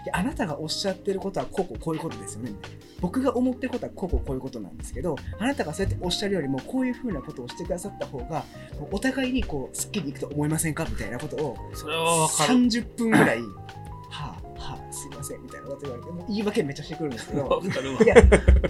[0.06, 2.52] やあなたがおっしゃってることはこうこうこういうことですよね。
[2.52, 8.44] みたいな僕が思ってることはこうこうこういうことなんですけどあなたがそうやっておっしゃるよりもこういうふうなことをしてくださった方が
[8.92, 12.54] お互いにこうすっきりいくと思いませんかみたいなことをそれは分かる。
[12.60, 13.42] 30分ぐらい
[14.10, 17.62] はあはあすいませんみたいなこと言われてもう言い訳めっちゃしてくるんですけど。
[18.06, 18.16] いや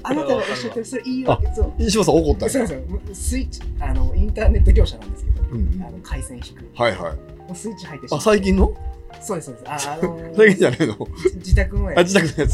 [0.04, 1.74] あなたがおっしゃってるそれ言い訳そう。
[1.78, 2.84] 石本さん怒ったそうそう。
[3.13, 6.65] スイッチあのインターネット業者なんですけど、うんあの回線引く。
[6.76, 7.56] はいはい。
[7.56, 8.26] スイッチ入ってしまあ、って。
[8.26, 8.74] 最近の？
[9.21, 9.88] そうですそうです。
[9.89, 11.08] あ、 あのー最近じゃないの？
[11.36, 12.13] 自宅のあ、やつ。
[12.13, 12.54] 自宅のやつ。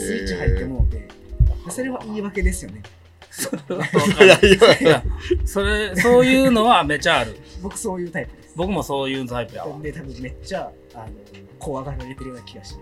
[0.00, 1.08] スイッチ入ってもうて
[1.70, 2.82] それは言い訳ですよね。
[3.30, 4.78] それは分かいやるいやいや。
[4.80, 5.04] いや
[5.44, 7.36] それそういうのはめちゃある。
[7.62, 8.54] 僕そういうタイプです。
[8.56, 9.78] 僕もそういうタイプやわ。
[9.80, 11.06] で多分めっちゃあの
[11.58, 12.74] 怖がられてるような気がし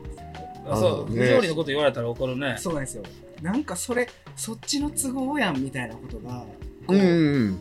[0.67, 0.81] ます。
[0.81, 1.23] そう、ね。
[1.23, 2.57] 不条理のこと言われたら怒るね。
[2.59, 3.03] そうなんですよ。
[3.43, 6.45] なんかそれそっちの都合やんみたいなことが
[6.87, 7.05] こうんう
[7.51, 7.59] ん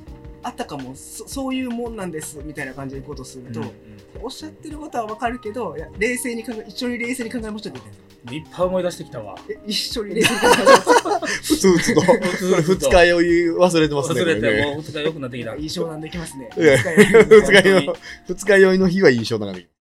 [0.47, 3.71] あったかもそそういうもんなんですみたいな感じでことをすると、うん
[4.19, 7.79] おっしゃってることはわかるけどいや冷静に考え一緒に冷静に考えましょうっ
[8.25, 9.35] ていっぱい思い出してきたわ。
[9.47, 12.89] え一緒に冷静に考えましょうふつふつと。
[12.89, 14.21] 二日酔い忘れてますね。
[14.21, 15.55] 忘れて、ねもう二日良くなってきた。
[15.55, 17.95] いい商談できますね二日酔い二日酔いの、
[18.27, 19.77] 二日酔いの日はいい印象なかった。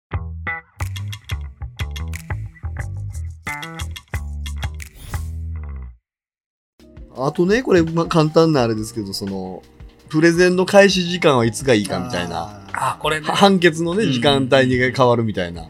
[7.27, 9.63] あとね、これ、まあ、簡単なあれですけど、その、
[10.11, 12.63] プレゼンの開始時間はいつがいいかみたいな。
[12.73, 13.35] ああ、これねは。
[13.37, 15.69] 判決のね、うん時間帯に変わるみたいな。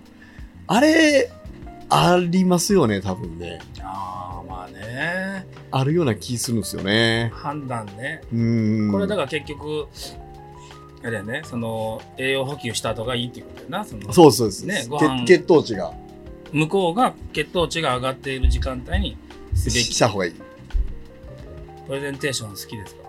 [0.66, 1.30] あれ、
[1.88, 3.60] ありますよね、多分ね。
[3.82, 5.46] ああ、まあね。
[5.70, 7.30] あるような気するんですよね。
[7.34, 8.22] 判断ね。
[8.32, 8.92] うーん。
[8.92, 9.86] これだから結局、
[11.02, 13.84] あれやね、その、栄養補給した後がいいっていうことやな。
[13.84, 14.66] そのそうそうです。
[14.66, 15.92] ねご飯血血糖値が
[16.52, 19.16] 向こうが血糖値が上がっている時間帯に
[19.54, 19.78] すべき。
[19.84, 20.34] した方がいい。
[21.86, 22.99] プレゼンテーション好きですか？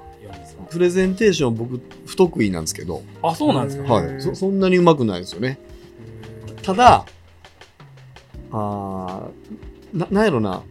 [0.71, 4.21] プレゼンテーション僕不得意なんですけど、あ、そうなんですかはい。
[4.21, 5.59] そそんなにうまくないですよね。
[6.63, 7.05] ただ、
[8.51, 10.63] あーななんやろな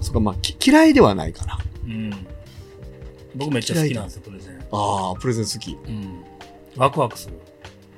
[0.00, 2.10] そっかまあき嫌いではないかなうん。
[3.34, 4.58] 僕めっちゃ好きなんですよ、プレゼン。
[4.72, 6.24] ああプレゼン好きうん。
[6.76, 7.34] ワクワクする。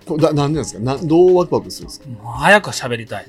[0.07, 0.81] これだなんでなんですか？
[0.81, 2.09] などうワクワクするんですか？
[2.09, 3.27] もう早く喋りたい。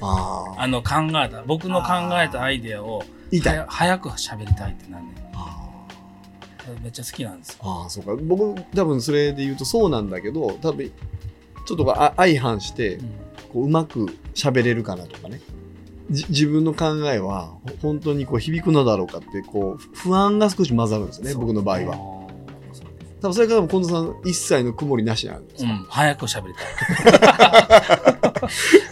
[0.00, 5.21] あああの考えた、僕の考えたアイデアを言いたいはや早く喋りたいってなんねあ
[6.82, 7.56] めっちゃ好きなんですよ。
[7.62, 8.16] あーそうか。
[8.22, 10.90] 僕多分それで言うとそうなんだけど多分
[11.66, 13.10] ちょっとあ相反してうん。
[13.52, 15.40] こううまく喋れるかなとかね。
[16.10, 21.96] じ自分の考えはほ本当にこう響くのだろうかってこうふ不安が少し混ざるんですよね僕の場合は。
[23.20, 26.64] 多分それからも近藤さん一切の曇りなしなんですよ、うん、早く喋りたい。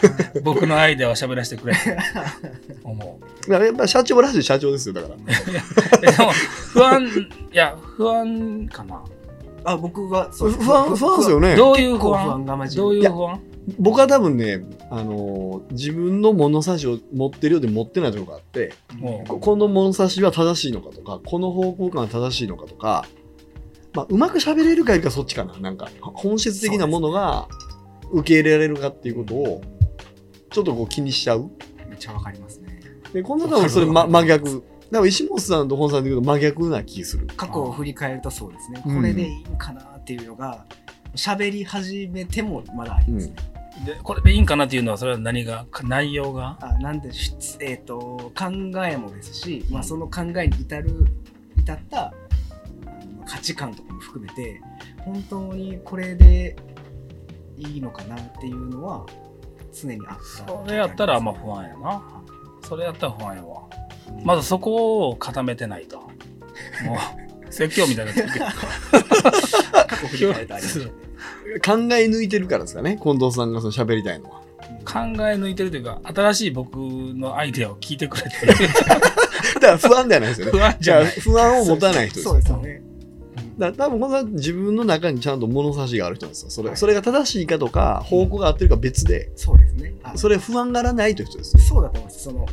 [0.43, 1.97] 僕のアイデアを喋らせてくれって
[2.83, 3.51] 思う。
[3.51, 5.15] やっぱ社長らしい社長ですよだから。
[6.03, 6.31] えでも、
[6.73, 9.03] 不安、いや、不安かな。
[9.63, 11.55] あ僕が不安不安ですよね。
[11.55, 12.43] どういう不安？
[12.75, 13.39] どういう不安？
[13.77, 23.05] 僕は多分ね、あのー自分の物差しを持ってるようで持ってないところがあってもここの物差しは正しいのかとかこの方向感は正しいのかとか、
[23.93, 25.57] まあ、うまく喋れるかいかそっちかな。
[25.59, 27.47] なんか本質的なものが
[28.11, 29.61] 受け入れられるかっていうことを
[30.51, 31.49] ちょっとこう気にしちゃう？
[31.87, 32.79] めっちゃわかりますね。
[33.13, 34.63] でこの中もそれ、ま、真逆。
[34.91, 37.27] だから石本さんと本さんで言うと真逆な気する。
[37.37, 38.81] 過去を振り返るとそうですね。
[38.85, 38.95] うん。
[38.97, 40.65] これでいいんかなっていうのが
[41.15, 43.27] 喋り始めてもまだあります。
[43.27, 43.35] ね、
[43.83, 46.57] う、で、これでいいんかなっていうのは、それは何が、内容が？
[46.61, 48.51] あなんでしえっ、と考
[48.85, 51.05] えもですし、まあ、その考えに至る
[51.57, 52.11] 至ったあ
[53.17, 54.61] の価値観とかも含めて
[54.99, 56.55] 本当にこれで
[57.57, 59.05] いいのかなっていうのは
[59.73, 62.01] 常にあったそれやったら、まあ不安やな。
[62.67, 63.61] それやったら不安やわ。
[64.23, 65.99] まずそこを固めてないと。
[65.99, 66.97] も
[67.47, 68.45] う、 説教みたいになってるけど。
[69.87, 74.41] 過去振り返るとありますね考え抜いてるからですかね近藤さんがその喋りたいのは
[74.85, 78.47] 考え抜いてるというか、新しい僕のアイデアを聞いてくれって。
[79.59, 81.05] だから不安ではないですよね不安じじゃ。
[81.05, 82.81] 不安を持たない人ですそうですよね
[83.57, 86.49] だ多分これは自分の中にちゃんと物差しがある人なんですよ。
[86.49, 89.31] それそれが正しいかとか方向が合ってるか別で。
[89.35, 89.93] そうですね。
[90.03, 92.45] あそれ不安がらないという人ですそうだと思いますその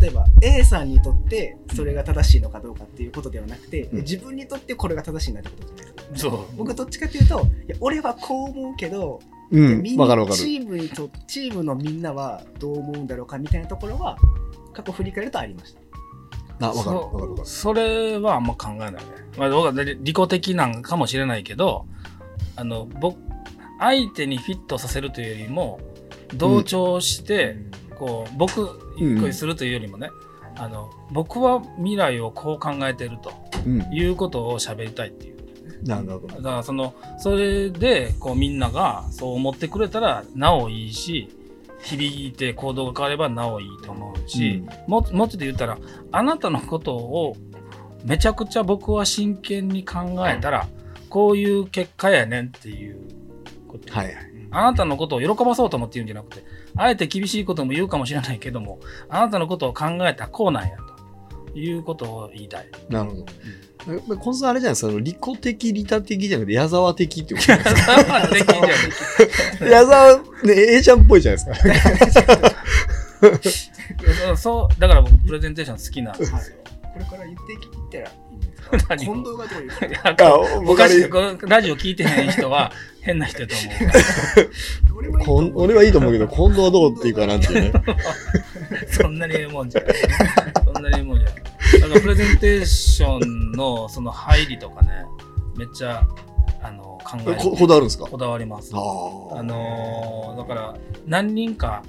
[0.00, 3.98] 例えば A さんにとってそれが正しいのかどうかっていうことではなくて、うん。
[3.98, 6.18] 自分にとってこれが正しいなってことじゃないですか。
[6.18, 6.56] そう。
[6.56, 9.20] 僕どっちかっていうといや俺はこう思うけど、
[9.52, 14.16] うんチームにとチームのみんなはどう思うんだろうかみたいなところは
[14.72, 15.79] 過去振り返るとありました
[16.60, 17.46] あわかるわかるわかる。
[17.46, 19.00] それはあんま考えないね。
[19.38, 21.86] まあ、僕は利己的なんかもしれないけど、
[22.56, 23.18] あの、僕、
[23.78, 25.80] 相手にフィットさせるというよりも、
[26.34, 27.56] 同調して、
[27.98, 30.10] こう、僕、うん一個にするというよりもね、
[30.56, 33.32] あの、僕は未来をこう考えてると
[33.64, 33.80] うん。
[33.94, 35.36] いうことを喋りたいっていう。
[35.84, 36.28] なるほど。
[36.28, 41.30] だからその、それで、こうみんながそう思ってくれたら、なおいいし、
[41.82, 45.78] 響いて行動が変わればなおいいと思うし、ももうちょっと言ったら、
[46.12, 47.36] あなたのことを
[48.04, 50.68] めちゃくちゃ僕は真剣に考えたら、
[51.08, 52.98] こういう結果やねんっていう
[53.66, 53.92] こと。
[53.92, 54.16] はいはい。
[54.52, 56.44] あなたのことを喜ばそうと思って言うんじゃなくて、
[56.76, 60.76] あえて厳しいことも言うかもしれないけども、あなたのことを考えたらこうなんや
[61.52, 62.68] ということを言いたい。
[62.88, 63.20] なるほど。
[63.22, 63.26] やっ
[63.86, 65.00] ぱり近藤さんあれじゃないですか？
[65.00, 68.70] 利己的利他的じゃなくて矢沢的っていうことですできんじゃない。
[69.58, 70.22] か 矢沢ね
[70.76, 71.52] A ちゃんっぽいじゃないで
[72.10, 72.22] す
[74.30, 74.36] か？
[74.36, 76.38] そうだから僕プレゼンテーション好きなんですよ。
[76.92, 77.58] これから言っていっ
[77.90, 78.76] たらいいんですか？
[78.88, 79.66] 何近藤がどうい。
[81.04, 87.72] うかラジオ聞いてへん人は変な人やと思俺はいいと思うこん俺はいいと思うけど近藤はどうっていうかなっていうね。
[87.74, 87.82] う。
[88.92, 89.94] そんなにええもんじゃない。
[90.74, 91.42] そんなにええもんじゃない。
[91.80, 95.04] だからプレゼンテーションのその入りとかね、
[95.56, 96.02] めっちゃ
[96.62, 98.06] あの考えここだわるんですか？
[98.06, 98.72] こだわります。
[98.74, 98.76] あ
[99.42, 101.82] のーだから何人か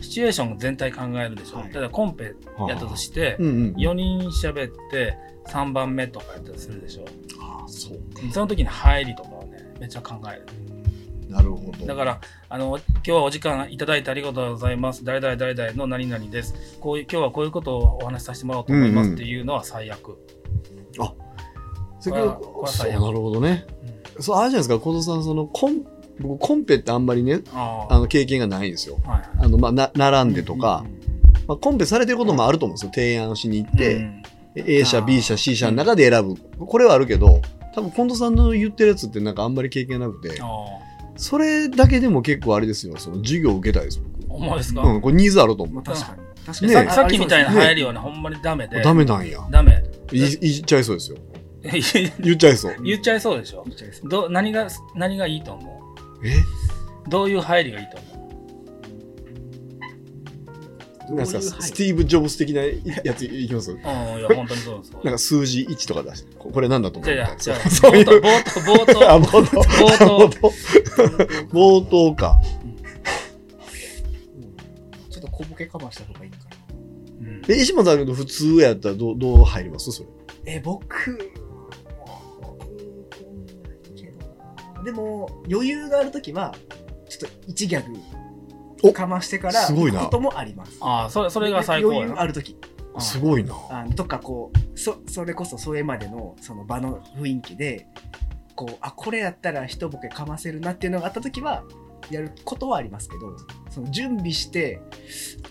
[0.00, 1.58] シチュエーション全体考えるでしょ。
[1.58, 2.34] はいただコンペ
[2.68, 5.16] やったとして、うんうん4人喋って
[5.48, 7.04] 3番目とかやったりするでしょ。
[7.40, 7.98] あーそう
[8.32, 10.46] その時に入りとかをね、めっちゃ考える。
[11.28, 11.86] なるほど。
[11.86, 15.04] だから、あの、今日はお時間いただいてありがとうございます。
[15.04, 16.78] 誰々誰々の何々です。
[16.80, 19.16] こういう、今日はこういうことをお話しさせてもらおうと思いまうんうん。
[19.16, 20.18] すっていうのは最悪。
[22.00, 23.06] せっかくこれは最悪そう。
[23.06, 23.66] なるほどね。
[24.16, 24.22] うん。
[24.22, 25.84] そうあるじゃないですか近藤さんそのコン
[26.20, 28.98] 僕コンペってあんまりねあああの経験がないんですよ。
[29.04, 30.98] はいあの、まあ、な並んでとか、うん
[31.46, 32.90] まあ、コンペされてることもあると思うんですよ。
[32.92, 34.22] 提案しに行って、うん
[34.56, 36.34] A 社 B 社 C 社の中で選ぶ。
[36.66, 37.40] これはあるけど
[37.76, 40.40] 多分近藤さんの言ってるやつってなんかあんまり経験なくて。
[40.40, 40.87] ああ
[41.18, 42.96] それだけでも結構あれですよ。
[42.96, 44.34] その授業受けたいです僕。
[44.36, 45.74] お前ですか、うんこれニーズあると思う。
[45.74, 46.22] まあ確かに。
[46.46, 48.80] 確かねにささっきみたいなね入りはね、ほんまにダメで。
[48.80, 49.46] ダメなんや。
[49.50, 49.82] ダメ。
[50.12, 51.18] い言っちゃいそうですよ。
[51.62, 51.72] 言
[52.20, 52.72] 言っちゃいそう。
[52.72, 53.64] っちゃいそうでしょ。
[53.66, 54.08] 言っちゃいそう。
[54.08, 55.82] ど何が、何がいいと思
[56.24, 56.30] え？
[56.36, 58.07] うどういう入りがいいと思
[61.10, 62.62] なんですか、スティーブ・ジョブス的な
[63.04, 63.72] やついきます？
[63.72, 64.92] うん、いや、本当にそうです。
[64.92, 67.14] なんか数字1とか出して、ここれなんだと思う？
[67.14, 68.20] じゃあじゃいう冒頭、
[68.60, 69.26] 冒頭、冒 あ、頭。
[69.26, 69.62] 冒頭。
[69.62, 70.52] 冒頭冒頭。
[71.52, 72.40] 冒頭か。
[75.10, 76.44] ちょっと小ボケかました方がいいかな。
[77.20, 79.90] うんえ、石本さんの普通やったらどうどう入ります？
[79.92, 80.08] それ。
[80.46, 81.18] え、僕、
[84.84, 86.54] でも、余裕があるときは、
[87.08, 87.98] ちょっと一ギャおグ
[88.92, 90.78] かましてから、すごいな行くこともあります。
[90.80, 91.92] ああ、それ、それが最高。
[91.92, 92.52] 余裕あるとき。
[92.52, 93.54] うんすごいな。
[93.70, 97.86] あとかこうそそれこそそれまでのその場の雰囲気で
[98.54, 101.64] こうあこれやったら一ボケかませるなっていうのがあった時は
[102.10, 103.36] やることはありますけど
[103.70, 104.80] その準備して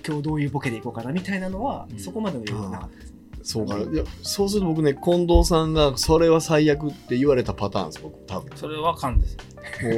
[0.05, 3.17] 今日どういうボケでいこうかなみたいなのは、うんそこまでの余裕はなかったですね。
[3.43, 3.77] そうか。
[3.77, 8.57] いや、そうすると僕ね、近藤さんがそれは最悪って言われたパターンです、僕、多分。
[8.57, 9.39] それはかんですよ。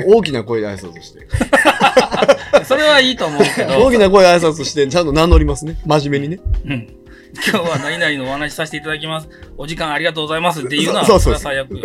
[0.07, 1.27] もう大きな声で挨拶して。
[2.65, 5.77] それはいいと思うけど、大きな声で挨拶して、ちゃんと名乗りますね。
[5.85, 6.39] 真面目にね。
[6.65, 6.87] うん。
[7.47, 9.29] 今日は何々のお話しさせていただきます。
[9.57, 11.79] お時間ありがとうございますっていうのは、そ うそれは最悪よ。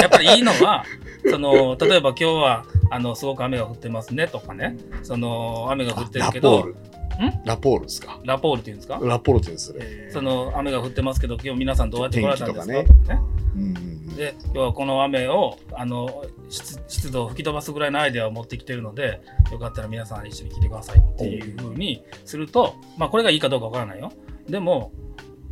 [0.00, 0.84] やっぱりいいのは、
[1.28, 6.76] その、例えば今日は、あの、すごく雨が降ってますねとかね、その、雨が降ってるラけど、ポール。
[7.46, 8.20] ラポールですか？
[8.24, 9.00] ラポールっていうんですか？
[9.02, 12.72] ラポールって言うんですその、雨が降ってますけど、今日皆さんどうやって来られたんですか？
[12.72, 13.20] 天とかね。
[13.56, 13.95] うん。
[14.16, 19.20] で、今日はこの雨を、あの、湿湿度を吹き飛ばすぐらいのアイデアを持ってきてるので、
[19.52, 24.10] よかったら皆さん一緒に聞いてくださいっていう風にすると、まあこれがいいかどうかわからないよ。
[24.48, 24.92] でも、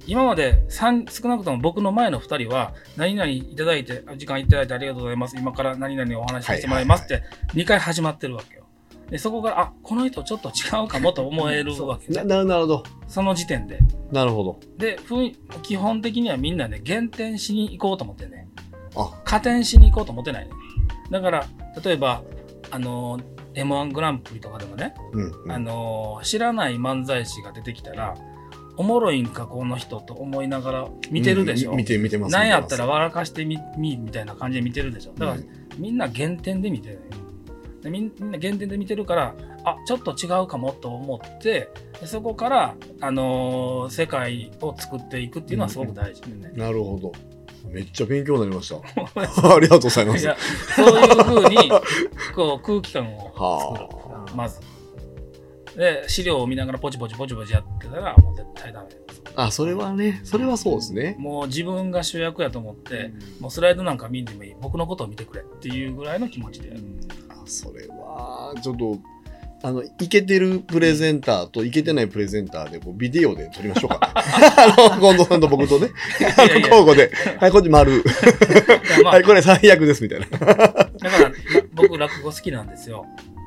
[0.07, 5.37] 今まで三少なくとも僕の前の2人は、何々いただいて、あ時間いただいてありがとうございます。
[5.37, 7.23] 今から何々お話しさせてもらいますって、
[7.55, 8.65] 2回始まってるわけよ。
[9.11, 12.29] で、そこから、あ、この人ちょっと違うかもと思えるわけなね。
[12.29, 12.83] ななるほど。
[13.07, 13.79] その時点で。
[14.11, 14.61] なるほど。
[14.79, 14.99] で、
[15.63, 18.49] 基本的にはみんなね、減点しに行こうと思ってね。
[18.97, 20.51] あ、加点しに行こうと思ってないね。
[21.11, 21.47] だから、
[21.85, 22.23] 例えば、
[22.71, 23.21] あの、
[23.55, 25.53] M1 グランプリとかでもね、うん、うん。
[25.53, 28.15] あの、知らない漫才師が出てきたら、
[28.77, 31.73] おもろいんか、この人と思いながら見てるでしょ。
[31.73, 32.33] うん見て、見てます。
[32.33, 35.13] なんやったら笑かしてみ、み、みたいな感じで見てるでしょ。
[35.13, 37.25] だから、うんみんな減点で見てるのよ
[37.83, 41.69] でみんな減点で見てるから、あ、ちょっと違うかもと思って、
[42.01, 46.49] でそこから、あのー世界を作っていくっていうのはすごく大事でね。
[46.49, 47.13] ますなるほど。
[47.71, 48.77] めっちゃ勉強になりました。
[49.55, 50.25] ありがとうございます。
[50.25, 50.37] いや、
[50.77, 51.57] そういうふうに、
[52.35, 53.39] こう、 空気感を作る。
[53.39, 54.61] はまず。
[55.77, 58.89] で、資料を見ながらポチポチポチポチやってたら、もう絶対ダメ。
[59.35, 59.47] あ。
[59.47, 61.17] あ、それはね、それはそうですね。
[61.19, 64.55] もう自分が主役やと思って、もうスライドなんか見んでもいい。
[64.61, 66.81] 僕のことを見てくれっていうぐらいの気持ちでやる。
[67.29, 68.99] あそれは、ちょっと、
[69.65, 74.13] あの、イケてるプレゼンターとイケてないプレゼンターで、こうビデオで撮りましょうか。
[74.15, 75.89] あの、近藤さんと僕とね、
[76.21, 78.05] 交互で、はい、こっち丸。
[79.03, 80.27] まあはい、これ最悪です、みたいな。
[80.27, 81.33] だから、
[81.73, 83.07] 僕、落語好きなんですよ。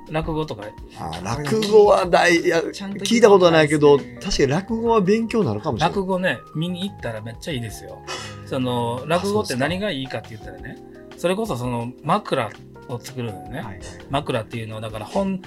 [0.09, 0.63] 落語とか、
[0.99, 5.95] あ落語は大、いや、聞いたことはないけど、確かに落語は勉強になるかもしれない。
[5.95, 8.01] 落語ね、見に行ったらめっちゃいいですよ。
[8.47, 10.79] その、落語って何がいいかって言ったらね、
[11.15, 12.49] それこそその枕
[12.89, 13.61] を作るのよね。
[13.61, 15.41] はい枕っていうのは、だから本、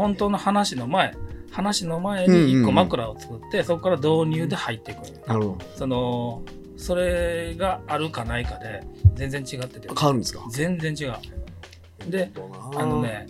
[0.00, 1.14] 本当の話の前、
[1.50, 5.00] 話の前に一個枕を作って、そこから導入で入っていく。
[5.28, 6.42] なるほその、
[6.78, 8.82] それがあるかないかで、
[9.14, 9.94] 全然違っててど。。
[9.94, 10.42] 変わるんですか？
[10.50, 12.10] 全然違う。
[12.10, 13.26] で、ああの、ね、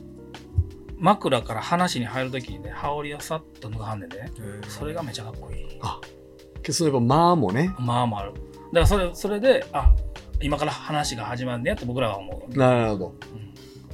[0.96, 4.30] 枕から話に入るときにね、羽織をさっと脱がはんねんね。
[4.68, 5.66] それがめちゃかっこいい。
[6.62, 7.74] けどそのやっぱ間もね。
[7.80, 8.34] まあまあある。
[8.34, 8.40] だか
[8.74, 9.92] らそれ、それで、あ、
[10.40, 12.56] 今から話が始まるねやと僕らは思う。
[12.56, 13.14] なるほど。
[13.34, 13.49] うん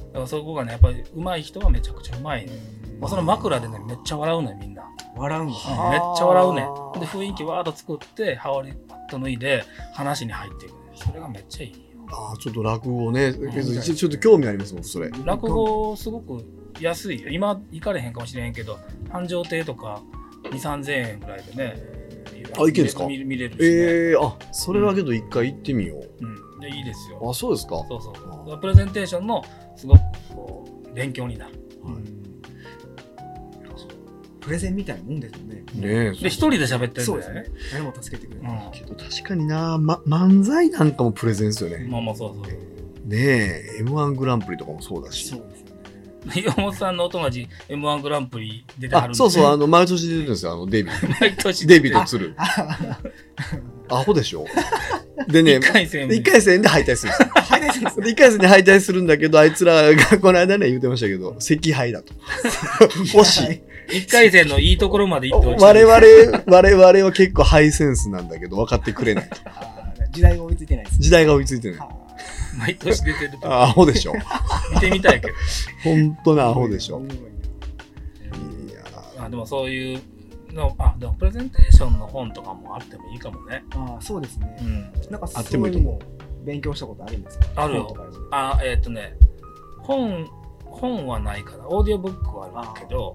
[0.07, 2.53] だからそこがね、やっぱり上手い人はめちゃくちゃ上手いね。
[2.99, 4.83] もうその枕でね、めっちゃ笑うのよ、みんな。
[5.15, 6.61] 笑うんだうんめっちゃ笑うね。
[6.99, 10.79] で、雰囲気わーっと作って、羽織パッと脱いで、話に入っていくね。
[10.95, 11.77] それがめっちゃいいよ。
[12.11, 13.33] ああ、ちょっと落語ね。
[13.33, 15.09] ちょっと興味ありますもん、それ。
[15.25, 16.45] 落語すごく
[16.79, 17.29] 安いよ。
[17.29, 18.77] 今行かれへんかもしれへんけど、
[19.09, 20.01] 繁盛亭とか
[20.43, 21.75] 2、3000円ぐらいでね。
[22.55, 23.05] あ行けんですか？
[23.05, 23.65] 見見れるし、ね。
[23.67, 26.25] ええあ、それはけど一回行ってみよう。
[26.25, 26.37] うん。
[26.59, 27.21] でいいですよ。
[27.29, 27.85] あ、そうですか。
[27.87, 28.11] そうそ
[28.55, 28.59] う。
[28.59, 29.43] プレゼンテーションの
[29.75, 29.99] すごく
[30.33, 31.53] こう勉強になる。
[34.47, 36.11] プレゼンみたいなもんですよねねえ。
[36.11, 37.59] で、一人で喋ってるそうですねんだよね。
[37.73, 41.83] 誰も助けてくれない、うけど確かにな、ま、漫才なんかもプレゼンですよね。
[41.83, 41.91] ん。
[41.91, 43.07] まあまあそうそう。
[43.07, 45.27] ねえ、M1 グランプリとかもそうだし。
[45.27, 45.56] そうで
[46.35, 51.21] 岩本さんのお友達 M1 グランプリ出てはるん、ですあそうそう、あの、毎年出てるんですよ、あの、デビュー。
[51.21, 52.35] 毎年デビューと鶴。
[53.89, 54.45] アホでしょ
[55.27, 57.29] でね一、回戦一回戦で敗退するんですよ。
[57.43, 62.13] 入れてるんですで一回戦で敗退するんだけど、あいつらが この間ね、言ってましたけど、惜敗だと。
[63.13, 63.61] 惜しい。
[63.89, 65.63] 一回戦のいいところまで行ってほしい。
[65.63, 69.37] 我々、我々は結構ハイセンスなんだけど、分かってくれないと。
[70.11, 71.79] 時代が追いついてないです時代が追いついてない。
[72.57, 74.13] あ毎年出てるとあアホでしょ。
[74.73, 75.33] 見てみたいけど。
[75.83, 77.01] 本当ーなアホでしょ。
[77.01, 77.03] い
[78.73, 80.01] やあでもそういう
[80.53, 83.63] のあでもプレゼンテーションの本とかもあってもいいかもね。
[83.71, 85.11] ああそうですねう、ん。
[85.11, 85.99] なんかあっそういうのてもいいと思も
[86.45, 87.45] 勉強したことあるんですか？
[87.55, 87.95] あるよ
[88.31, 89.13] あ、えーっ、とね、
[89.79, 90.29] 本、
[90.63, 91.67] 本はないかな。
[91.67, 93.13] オーディオブックはあるけど、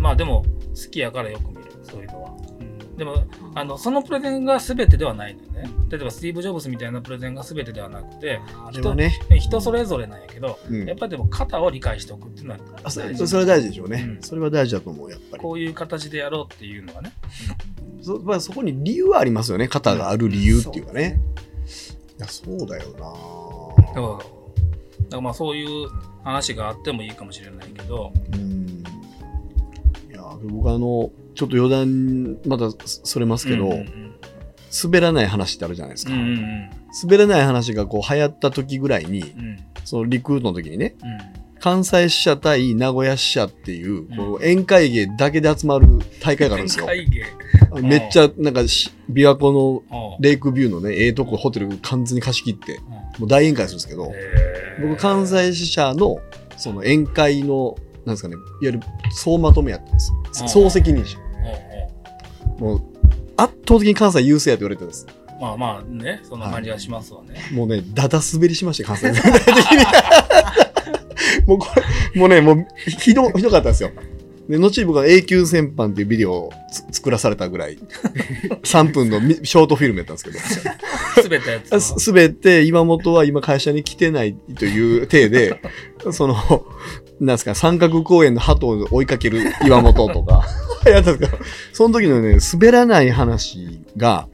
[0.00, 2.30] まあでも、好きやからよく見る、そういうのは。
[2.98, 3.04] うん。
[3.04, 3.24] でも、
[3.54, 5.70] あの、そのプレゼンが全てではないんだよね。
[5.88, 10.86] 例えば、スティーブ・ジョブズみたいなプレゼンが全てではなくて、あれはね、人それぞれなんやけど、うん。
[10.86, 14.22] やっぱりでも型を理解しておくっていうのはあそ大事それは大事でしょうね、うん。
[14.22, 15.42] それは大事だと思うやっぱり。
[15.42, 17.12] こういう形でやろうっていうのはね。
[18.02, 19.68] そ,、まあ、そこに理由はありますよね。
[19.68, 21.20] 型がある理由っていうかね、
[22.18, 23.84] いやそうだよな。
[23.86, 24.24] だから、だか
[25.10, 25.88] らまあそういう
[26.24, 28.84] 話があってもいいかもしれないけど、うん。
[30.10, 34.14] いや僕あのちょっと余談まだそれますけど、うんうん
[34.82, 36.70] 滑らない話ってあるじゃないですか、うんうん
[37.02, 39.40] 滑らない話がこう流行った時ぐらいにうん。
[39.40, 41.18] うんそのリクルートの時にねうん。
[41.58, 44.16] 関西支社対名古屋支社っていう,、うん。
[44.16, 45.86] こう宴会芸だけで集まる
[46.20, 46.84] 大会があるんですよ。
[46.84, 47.24] 会芸。
[47.80, 52.90] めっちゃなんかし琵琶湖のレイクビューのねええとこホテル完全に貸し切ってうん。
[52.90, 54.12] もう大宴会するんですけど、
[54.82, 56.18] 僕関西支社の
[56.58, 57.74] その宴会の
[58.04, 58.80] なんですかねいわゆる
[59.12, 60.16] 総まとめやったんですよ。
[60.42, 60.48] うん。
[60.48, 61.18] 総責任者
[62.58, 62.82] もう
[63.36, 65.06] 圧倒的に関西優勢やと言われてるんです。
[65.40, 67.40] まあまあね、そんな感じがしますわね。
[67.52, 69.84] もうねだだ滑りしましたよ関西全体的に。
[71.46, 73.90] もうこれもうねもうひどひどかったんですよ。
[74.48, 77.78] で後に僕は永久戦犯っていうビデオをつ作らされたぐらい
[78.62, 80.38] 3分のみショートフィルムやったんですけど。
[81.22, 85.60] すべてやつあすすべて岩本は今会社に来てないという体で、
[86.12, 86.36] その、
[87.20, 90.46] なんですか、三角公園の鳩を追いかける岩本とか、
[90.86, 94.28] やったんですけど、その時のね、滑らない話が、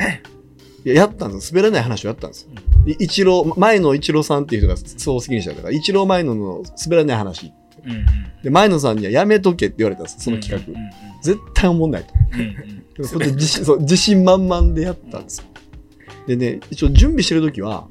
[0.84, 2.48] いややったんです滑らない話をやったんですよ。
[2.84, 7.52] で一郎、前野一郎さんっていう人が総責任者だから、一郎前野の滑らない話。
[7.84, 8.04] うんうん
[8.42, 10.72] で、前野さんにはやめとけって言われたんですその企画。
[10.72, 10.90] うんうん
[11.24, 12.12] 絶対思んないと。
[12.98, 15.44] う 自信満々でやったんですよ。
[16.26, 17.88] でね、一応準備してる時は、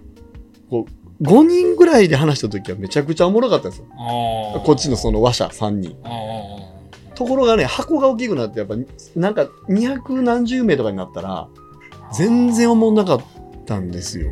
[1.24, 3.88] 5人ぐらいで話した時はめちゃくちゃおもろかったんですよ。
[3.96, 5.98] こっちのその話者3人。
[7.16, 8.76] ところがね、箱が大きくなって、やっぱ、
[9.16, 11.48] なんか200何十名とかになったら、
[12.14, 13.22] 全然おもんなかっ
[13.66, 14.30] たんですよ。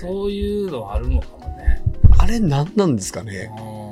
[0.00, 1.82] そういうのあるのかもね。
[2.18, 3.90] あれ何なんですかねあ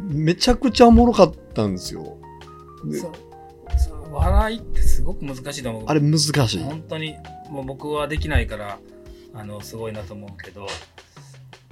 [0.00, 2.16] めちゃくちゃおもろかったんですよ。
[4.12, 5.84] 笑いってすごく難しいと思う。
[5.86, 6.62] あれ難しい。
[6.62, 7.16] 本当に
[7.50, 8.78] もう僕はできないから
[9.34, 10.66] あのすごいなと思うけど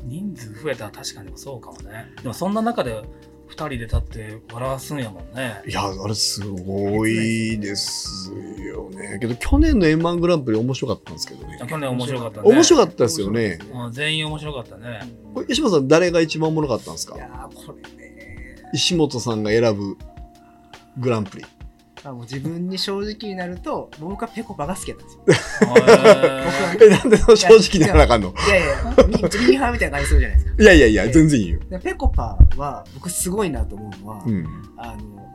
[0.04, 3.02] 人数増えたら確かにそうかもねでもそんな中で
[3.50, 9.18] 2人で立って笑わすんやもんねいや、あれすごいですよね。
[9.20, 11.58] けど去年の M1 グランプリ面白かったんですけどね。
[11.68, 13.58] 去年面白かったね面白かったですよね。
[13.74, 15.00] うん全員面白かったね
[15.34, 17.16] これ石本さん誰が一番おもろかったんですか？
[17.16, 19.98] いやーこれね石本さんが選ぶ
[20.98, 21.44] グランプリ。
[22.02, 25.70] あもう自分に正直になると僕はペコパが好きだったんですよ。
[26.80, 28.32] へえ、なんでその正直にならなあかんの？
[28.46, 30.62] いやいやミミーハーみたいな感じするじゃないですか。
[30.62, 31.60] いやいやいや、全然いいよ。
[31.68, 34.46] でペコパは僕すごいなと思うのは、うん。
[34.78, 35.26] あの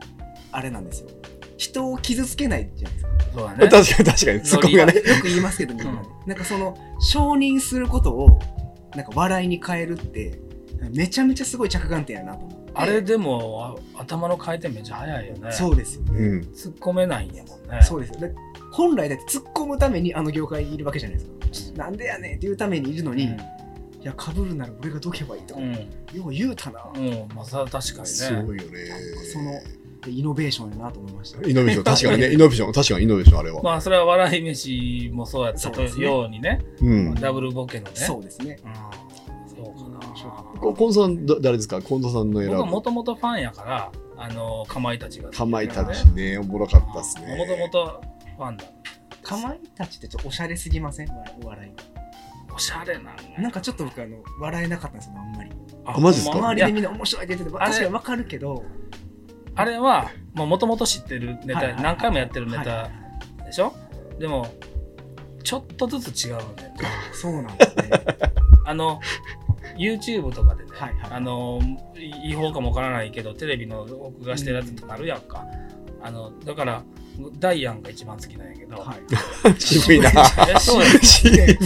[0.50, 1.08] あれなんですよ。
[1.56, 3.10] 人を傷つけないじゃないですか？
[3.10, 3.68] ーそうだね。
[3.68, 4.94] 確かに確かに、ツッコミがね。
[4.94, 8.40] よく言いますけどみんなね、うなんかその承認することを
[8.96, 10.40] なんか笑いに変えるって
[10.92, 15.50] めちゃめちゃすごい着眼点やなと思あれでもあ頭の回転めっちゃ速いよね。
[15.50, 16.40] そうですよね、うん。
[16.40, 17.82] 突っ込めないんやもんね。
[17.82, 18.10] そうです。
[18.12, 18.34] よで
[18.70, 21.24] 本来だって突っ込むためにあの業界にいるわけじゃないで
[21.54, 23.28] すか、なんでやねんっていうためにいるのに、い
[24.02, 25.72] やかぶるなら俺がどけばいいとか、うん。
[25.72, 25.78] よ
[26.26, 28.06] う言うたな、うん、うん、まあさ確かにね。
[28.06, 28.78] すごいよね。
[29.32, 29.58] その
[30.06, 31.48] イノベーションやなと思いました。
[31.48, 33.62] イノベーション、 確かにね、イノベーション、確かにイノベーション、あれは。
[33.62, 36.62] まあそれは笑い飯もそうやったようにね。
[36.82, 37.14] うん。
[37.14, 37.92] ダブルボケのね。
[37.94, 38.58] そうですね。
[38.64, 38.68] う
[39.02, 39.05] ん
[40.16, 41.80] 近藤さん、だ誰ですか？
[41.82, 42.84] 近藤さんの選僕はもぶ。
[42.84, 47.46] ともとファンやからあのかまいたちがかまいたちもね、おもろかったっすね。
[47.48, 48.02] ともと
[48.36, 48.64] ファンだ。
[49.22, 51.08] かまいたちってちょっとおしゃれすぎません？
[51.42, 51.72] お笑い。
[52.54, 55.50] おしゃれななんかちょっと僕あの笑えなかったんですよあんまり。
[55.84, 56.32] あマジっすか？
[56.32, 58.64] ほんま周りでみんな面白いって言ってて確かにわかるけど。
[59.58, 62.88] あれはもともと知ってるネタ、何回もやってるネタはいはいは
[63.42, 63.46] い。
[63.46, 63.72] でしょ、
[64.18, 64.46] でも
[65.42, 66.74] ちょっとずつ違うね。
[67.14, 67.90] そうなんですね。
[68.66, 69.00] あの
[69.76, 71.10] YouTube とかでね、はいはい。
[71.12, 71.60] あの
[72.24, 75.44] 違法かもわからないけどテレビの録画してるやつとかあるやんか、
[76.02, 76.82] あのだから
[77.38, 79.00] ダイアンが一番好きなんやけど、はい。
[79.60, 80.10] 渋いな。
[80.10, 81.36] えそうや 渋い。
[81.36, 81.58] で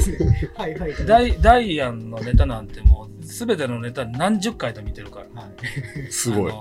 [0.00, 0.50] すね。
[0.54, 0.94] はいはい。
[1.06, 5.42] ダイダイアンのネタなんてもう全てのネタ何十回と見てるから。
[5.42, 6.12] はい。
[6.12, 6.52] すごい。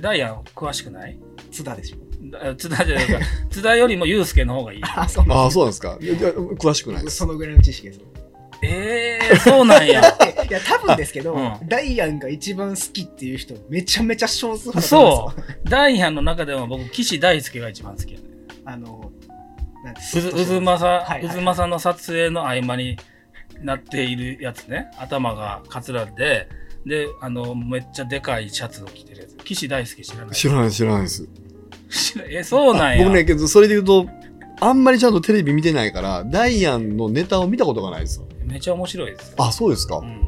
[0.00, 1.18] ダイアン詳しくない？
[1.50, 1.96] 津田でしょ。
[2.30, 3.06] だ津田じゃない。
[3.06, 3.20] か
[3.50, 4.80] 津田よりもユースケの方がいい。
[4.84, 5.96] あそうああ、そうなんですか。
[6.00, 7.16] 詳しくないです。
[7.16, 8.00] そのぐらいの知識です
[8.62, 10.00] ええー、そうなんや
[10.48, 18.24] いや多分ですけど、うんダイアンが一番好きっていう人めちゃめちゃ少数派だと思うダイアンの中では僕、岸大輔が一番好きやね。
[18.64, 19.10] あの
[19.84, 22.96] なんてうず、うずまさうずまさの撮影の合間に
[23.62, 24.90] なっているやつね。
[24.98, 26.48] 頭がカツラで、
[26.84, 29.36] で、あの、めっちゃでかいシャツを着てるやつ。
[29.44, 30.34] 岸大輔知らない？
[30.34, 31.28] 知らない知らないです。
[32.28, 33.04] え、そうなんや。
[33.04, 34.08] 僕ね、けどそれで言うと、
[34.60, 38.22] あんまりちゃんとテレビ見てないから、ダイアンのネタを見たことがないです。
[38.46, 39.34] めちゃ面白いですよ。
[39.38, 39.98] あ、そうですか。
[39.98, 40.26] うん。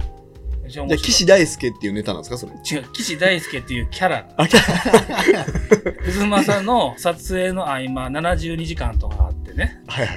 [0.63, 0.99] めちゃ面じゃあ、白い。
[0.99, 2.53] 岸大輔っていうネタなんですかそれ。
[2.53, 4.29] 違う、岸大輔っていうキャラ。
[4.37, 9.83] あ、キャうずまさの撮影の合間、72時間とかあってね。
[9.87, 10.17] はいはい。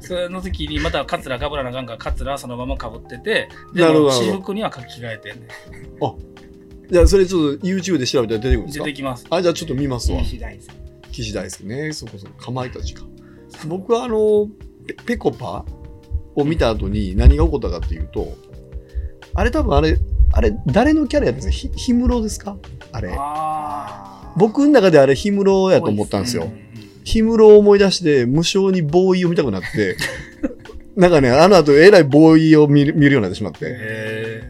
[0.00, 5.48] それの時にまたカツラかぶらなあかんから、カツラはそのままかぶってて、でもなるほど私服には書き換えてんね。
[6.90, 8.84] じゃあ、それちょっと YouTube で調べたら出てくるんですか？
[8.84, 9.26] 出てきます。
[9.30, 10.20] あ、じゃあちょっと見ますわ。
[10.20, 10.64] 西大好
[11.10, 11.92] き岸大輔ね。
[11.92, 12.32] そこそこ。
[12.38, 13.04] かまいたちか。
[13.66, 14.48] 僕はあの、
[14.86, 15.64] ペペコパ
[16.34, 18.36] を見た後に何が起こったかっていうと、
[19.34, 19.96] あれ多分あれ、
[20.32, 21.74] あれ、誰のキャラやったんですか？
[21.76, 22.56] ひ氷室ですか？
[22.92, 23.14] あれ。
[23.16, 26.44] あ僕の中であれ氷室やと思ったんですよ。
[26.44, 26.62] うん
[27.04, 29.96] 氷室を思い出して無性にボーイを見たくなって、
[30.94, 34.42] なんかね、あの後えらいボーイを見る見るようになってしまって、へ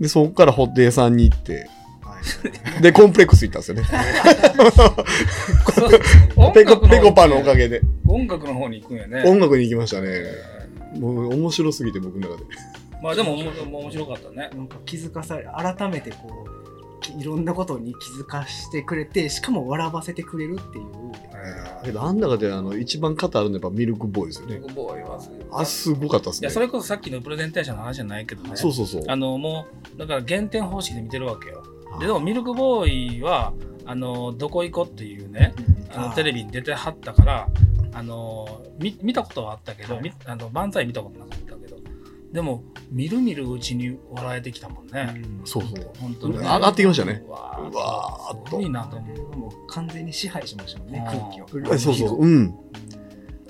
[0.00, 1.68] で、そこから布袋さんに行って、
[2.00, 2.16] は
[2.78, 3.84] いで、コンプレックス行ったんですよね。
[6.34, 7.82] ーペコ、ペコパのおかげで。
[8.08, 9.22] 音楽の方に行くんやね。
[9.26, 10.08] 音楽に行きましたね。
[10.98, 12.44] もう面白すぎて僕の中で。
[13.02, 14.50] まあでもおも面白かったね。
[14.54, 21.00] なんか気づかされ改めてこうきいろんなことに気づかしてくれてしかも笑わせてくれるっていう
[21.80, 24.60] だけど、あん中であの、一番肩あるのはやっぱミルクボーイですよね。
[24.74, 26.46] ボーイはすあ、すごかったですね。
[26.46, 28.50] いや、それこそさっきのプレゼンテーションの話じゃないけどね。
[28.54, 29.04] そうそうそう。
[29.06, 29.66] あの、も
[29.96, 31.62] う、だから減点方式で見てるわけよ。
[31.98, 33.54] ででも、ミルクボーイは、
[33.90, 35.52] あの、どこ行こっていうね、
[35.92, 37.48] あのテレビに出てはったから、
[37.92, 41.76] あの、み見たことはあったけど、みあの万歳見たことなかったけど、
[42.32, 42.62] でも、
[42.92, 45.20] みるみるうちに笑えてきたもんね。
[45.44, 45.90] そうそう。
[45.98, 49.36] 本当に、上がってきましたねうわーっとすごいなと思う。
[49.36, 52.24] もう完全に支配しましたもんね空気をあそうそう。
[52.24, 52.54] うん。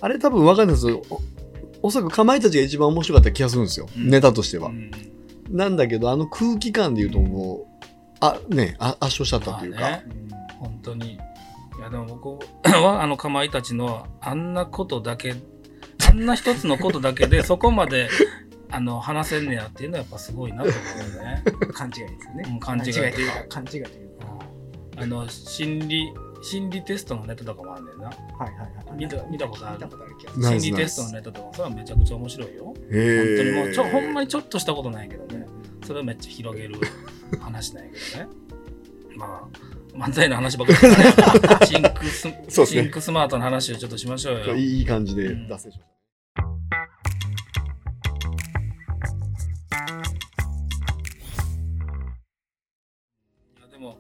[0.01, 1.21] あれ多分分かんないですお
[1.83, 3.91] おそらくかまいたちが一番面白かった気がするんですよ。
[3.95, 4.71] うんネタとしては。
[4.71, 4.91] うん
[5.51, 7.70] なんだけど、あの空気感で言うともう、
[8.21, 9.81] あ、ね、あ圧勝しちゃったというか。
[9.81, 10.05] まあね
[10.59, 11.15] 本当に。
[11.15, 11.19] い
[11.83, 15.35] や、でも僕は、 あの、かまいたちの、あんなことだけ、
[16.09, 18.11] あんな一つのことだけで、 そこまで、
[18.71, 20.79] あの、話せんねやっていうのはやっぱすごいなと思
[21.13, 21.43] うよね。
[21.73, 23.85] 勘違いですよねうん勘違いというか勘違いという
[24.19, 24.27] か
[24.99, 26.13] あの、心理、
[26.43, 28.05] 心理テストのネタとかもあるんだよな。
[28.07, 29.87] はいはいはい見た見たことある？
[30.43, 32.65] 心理テストのネタとかも、それはめちゃくちゃ面白いよ。
[32.65, 34.27] 本へ当にもう、ちょ、ほんまに。
[34.27, 35.47] にちょっとしたことないけどね。
[35.87, 36.77] それをめっちゃ広げる
[37.41, 38.31] 話なんやけどね。
[39.17, 39.49] ま
[39.95, 41.67] あ、漫才の話ばっかりだね。
[41.67, 44.55] シンクス、そうですねシンクスマートの話をちょっとしましょうよ。
[44.57, 45.89] いいい感じで脱線しまし
[53.63, 53.99] やでも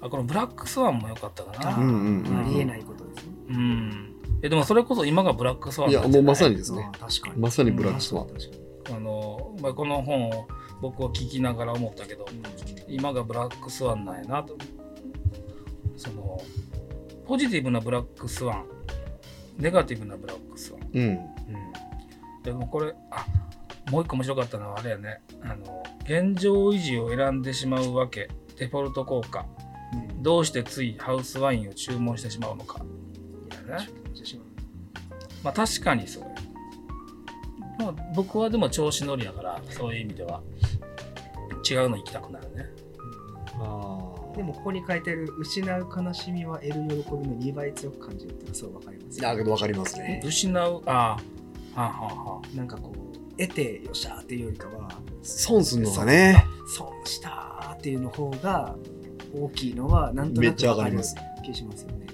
[0.00, 1.76] あ、このブラックスワンも良かったかな。
[1.76, 4.14] うんうんうんありえないことですねうん。
[4.42, 5.90] え、でもそれこそ今がブラックスワた。
[5.92, 6.22] いや、ンなんじゃない？
[6.22, 8.26] もうまさにですね確かにまさにブラックスワン。
[8.28, 10.48] 確かにあの、まあ、この本を
[10.80, 12.26] 僕は聞きながら思ったけど、
[12.88, 14.56] 今がブラックスワンなんやなと。
[15.96, 16.40] その、
[17.26, 18.66] ポジティブなブラックスワン、
[19.58, 20.90] ネガティブなブラックスワン。
[20.92, 21.04] うん。
[21.04, 21.18] うん。
[22.42, 23.26] でもこれ、あ、
[23.90, 25.20] もう一個面白かったのはあれやね。
[25.42, 28.28] あの、現状維持を選んでしまうわけ。
[28.58, 29.46] デフォルト効果。
[29.94, 32.78] うんどうしてついハウスワインを注文してしまうのか。
[32.78, 32.86] ね。
[35.42, 36.31] まあ確かにそうや。
[37.82, 40.42] まあ僕はでも調子乗りやから、そういう意味では
[41.68, 42.66] 違うの行きたくなるね。
[44.36, 50.22] でもここに書いてる失う悲しみは得る喜びの2倍強く感じるっていうのはそうわかりますだけど分かりますね。
[50.24, 51.18] 失う、あ
[51.74, 54.88] あ、はあ、はあはあ、なんかこう得てよっしゃーっていうよりかは
[55.22, 58.74] 損するのがね、損したーっていうの方が
[59.34, 61.14] 大きいのはなんとなめっちゃくわかります。
[61.44, 62.06] 気しますよね。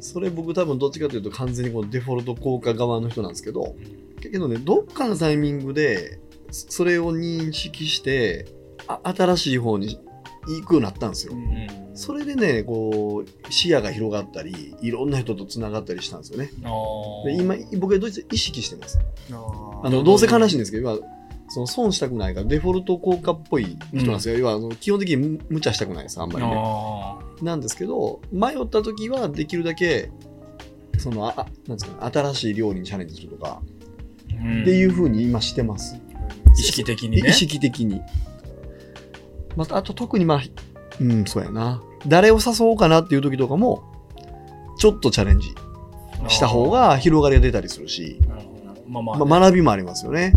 [0.00, 3.74] それ僕多分どっちかというと完全にこのデフォルト効果側の人なんですけど、
[4.20, 6.18] けどね、どっかのタイミングで、
[6.50, 8.46] そそれを認識して、
[8.88, 9.98] あ新しい方に
[10.46, 11.34] 行くようになったんですよ。
[11.34, 16.50] んそれでね、こう、視野が広がったり、いろんな人と繋がったりしたんですよね。
[17.24, 18.98] で今、僕はどうして意識してます。
[19.32, 21.08] ああの、どうせ悲しいんですけど、要は、
[21.48, 24.36] その損したくないからデフォルト効果っぽい人なんですよ。
[24.36, 26.52] 要はあの、基本的に無無茶したくないです、あんまりね。
[26.54, 30.10] あなんですけど、迷った時はできるだけ、
[30.98, 33.75] その、あ、あなんですかね、新しい料理にチャレンジするとか、ー
[34.62, 35.96] っていうふうに今してます。
[36.58, 37.32] 意識的にね意。
[37.32, 38.00] 識的に。
[39.56, 40.42] また、あと特にまあ、
[41.00, 41.82] うん、そうやな。
[42.06, 43.82] 誰を誘おうかなっていう時とかも、
[44.78, 45.54] ちょっとチャレンジ
[46.28, 48.20] した方が広がりが出たりするし、
[48.86, 50.32] まあまあ、まあ、学びもありますよね。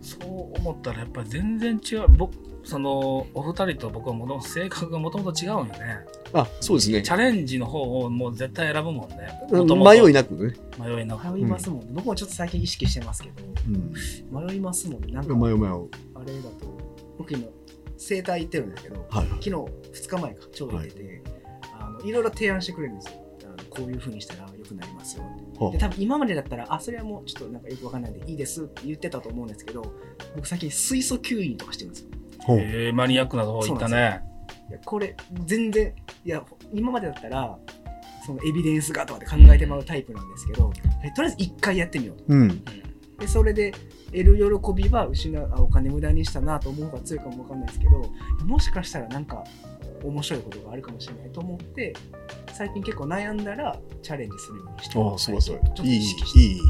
[0.00, 2.32] そう思思ったらやっぱり全然違う僕
[2.64, 6.00] そのお二人と僕はもともと性格がもともと違うんよね
[6.34, 7.02] あ、そうですね。
[7.02, 7.10] チ。
[7.10, 9.16] ャレンジの方をもう絶対選ぶもんね。
[9.50, 10.54] 迷いなくね。
[10.78, 11.32] 迷いなく。
[11.32, 11.80] 迷いますもん。
[11.80, 13.42] ね、僕もちょっと最近意識してますけど。
[13.68, 14.46] うん。
[14.46, 15.12] 迷いますもんね。
[15.12, 15.88] なんか迷う迷う。
[16.14, 16.84] あれだと。
[17.16, 17.46] 僕今
[17.96, 19.26] 整体行ってるんですけどはい。
[19.28, 21.22] 昨日2日前かちょうど行ってて、
[21.78, 23.20] あのいろいろ提案してくれるんですよ。
[23.44, 25.24] あのこういうふうにしたら良くなりますよ
[25.70, 29.84] で多分今までだったらあそれはもうちょっとなんかよくわかんないんでいいですって言ってたと思うんですけど
[30.34, 32.08] 僕最近水素吸引とかしてるんですよ。
[32.40, 32.58] ほう。
[32.58, 34.22] えー、マニアックなとこ行ったね
[34.84, 35.92] これ全然
[36.24, 37.58] いや今までだったら
[38.24, 40.72] そのエビデンスがとかで考えてまうタイプなんですけど
[41.04, 42.24] えとりあえず一回やってみようと。
[42.28, 42.64] うん。
[43.18, 43.72] でそれで
[44.06, 48.10] 得る喜びは失うあお金無駄にしたなと思う方が強いかもわかんないですけど
[48.44, 49.44] もしかしたらなんか
[50.02, 51.94] 面白いことがあるかもしれないと思って
[52.52, 55.74] 最近結構悩んだらチャレンジするようにしてああ、すごいすごいちょっ。
[55.76, 56.38] といい、意識して。
[56.40, 56.60] いい。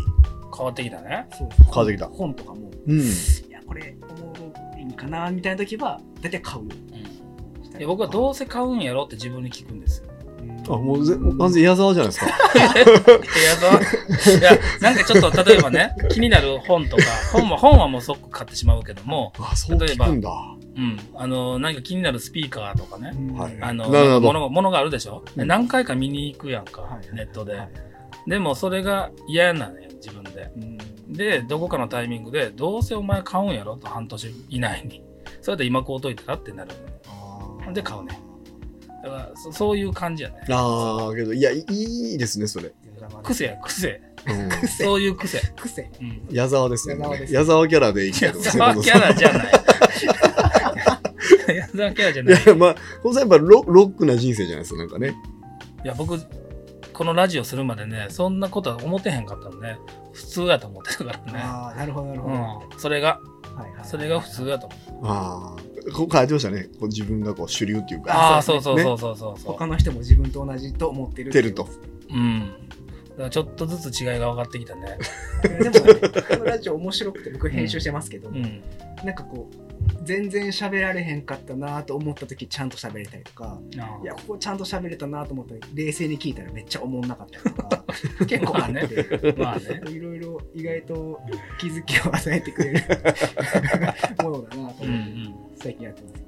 [0.57, 1.26] 変わってきたね。
[1.32, 2.07] そうです変わってきた。
[2.07, 2.70] 本とかも。
[2.86, 3.00] うん。
[3.00, 3.05] い
[3.50, 6.70] やこれおもろいんかなみたいな時は大体買うよ
[7.79, 10.11] いや僕はどうせ買うんやろって自分に聞くんですよ。
[10.68, 12.27] あ、もうぜ完全に矢沢じゃないですか。
[12.55, 12.59] い
[13.43, 17.03] やそういやなんかちょっと例えばね気になる本とか
[17.33, 20.31] 本は本はもう即買ってしまうけども、あ、そう聞くんだ。
[20.77, 23.89] うん、あの何か気になるスピーカーとかねはいあの
[24.20, 25.49] ものものがあるでしょ、でうん。
[25.49, 27.68] 何回か見に行くやんか、はいネットで、はい
[28.27, 30.51] でもそれが嫌なのよ自分で。
[30.57, 30.79] うん。
[31.12, 35.03] でどこかのタイミングでどうせお前買うんやろと半年以内に。
[35.43, 36.70] それやって今買うといたらってなる
[37.72, 38.20] で買うね。
[39.02, 40.36] だからそそういう感じやね。
[40.50, 42.72] ああ、けど、いや、いいいですね、それ。
[43.22, 44.00] 癖や癖。
[44.26, 44.48] うん。
[44.48, 45.90] 癖 そういう癖、癖。
[46.00, 47.02] うん、矢沢ですよね。
[47.02, 47.34] 矢沢です。
[47.34, 48.40] 矢沢キャラでいいけど。
[48.40, 49.52] 矢沢キャラじゃない。
[51.56, 52.46] 矢沢キャラじゃいない。
[52.46, 55.14] や、まあ、ほんとやっぱロロックな人生じゃないですか、なんかね。
[55.84, 56.18] いや僕
[56.94, 59.78] このラジオするまでねそんなことは思ってへんかったのね。
[60.12, 61.40] 普通やと思ってたからね。
[61.42, 63.20] ああなるほどなるほど、はうん、それが。
[63.56, 65.06] いはいはいそれが普通やと思う。
[65.06, 65.74] ああ。
[65.93, 66.68] こう書いてましたね。
[66.78, 68.14] こう自分がこう主流っていうか。
[68.14, 71.68] ああそそううそうそうそうそうそう、他の人も自分と同じと思ってるてると。
[72.11, 72.53] うん。
[73.11, 74.99] だからちょっとずつ違いが分かってきたね。
[75.43, 75.95] でも、ね、
[76.28, 78.62] このラジオ面白くて僕編集してますけど、うん。
[79.05, 79.63] なんかこう
[80.03, 87.85] 全然喋られへんかったなと思った時ちゃんと喋れたりとかあいやここちゃんと喋れたなと思ったら冷静に聞いたらめっちゃ思んなかったりとか
[88.26, 89.82] 結構あって、まあね。
[89.91, 91.20] いろいろ意外と
[91.59, 92.80] 気づきを与えてくれる
[94.22, 96.24] ものだなと思って、うんうん最近やってます。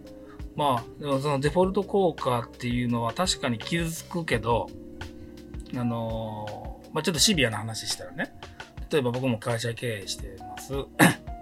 [0.54, 4.70] まあでもそのデフォルト効果っていうのは確かに傷つくけど
[5.76, 8.32] あのーまあちょっとシビアな話したらね。
[8.90, 10.72] 例えば僕も会社経営してます。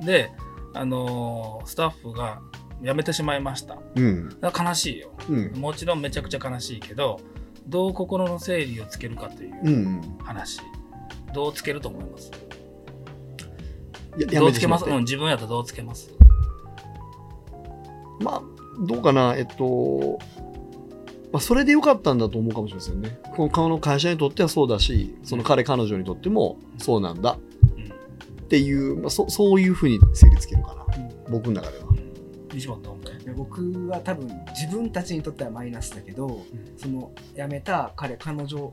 [0.04, 0.30] で
[0.74, 2.40] あのースタッフが
[2.82, 3.78] 辞めてしまいました。
[3.94, 4.28] うん。
[4.42, 5.12] 悲しいよ。
[5.30, 5.52] うん。
[5.52, 7.20] もちろんめちゃくちゃ悲しいけど
[7.66, 10.18] どう心の整理をつけるかといううん。
[10.18, 10.60] 話、
[11.32, 12.30] どうつけると思います？
[14.30, 16.10] どうつけます、うん、自分やったらどうつけます？
[18.20, 18.42] まあ、
[18.80, 20.18] どうかな、えっと、
[21.32, 23.18] まあ、それでよかったんだと思うかもしれませんね。
[23.34, 27.32] この顔の会社にとってはそうだし、その彼、彼女にとってもそうなんだ。
[27.32, 27.53] うん
[28.44, 30.86] っていう、まあ、そそういうふうに整理つけるかな、
[31.30, 31.84] 僕の中では。
[32.52, 36.44] 西本どう思うで僕は多分自分たちにとってはマイナスだけど、
[36.76, 38.72] その辞めた彼彼女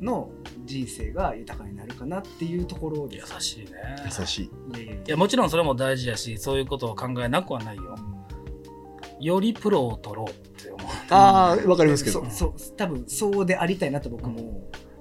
[0.00, 0.30] の
[0.64, 3.16] 人生が豊かになるかなっていうところで。
[3.16, 3.72] 優すしいね。
[4.04, 4.50] 優しい。
[5.06, 7.96] いやもちろんそれも大事やしそういうことを考えなくはないよ。
[9.20, 12.24] よりプロを取ろうって思うああ、わかりますけど。
[12.24, 14.46] そうそう多分そうでありたいなと僕もよ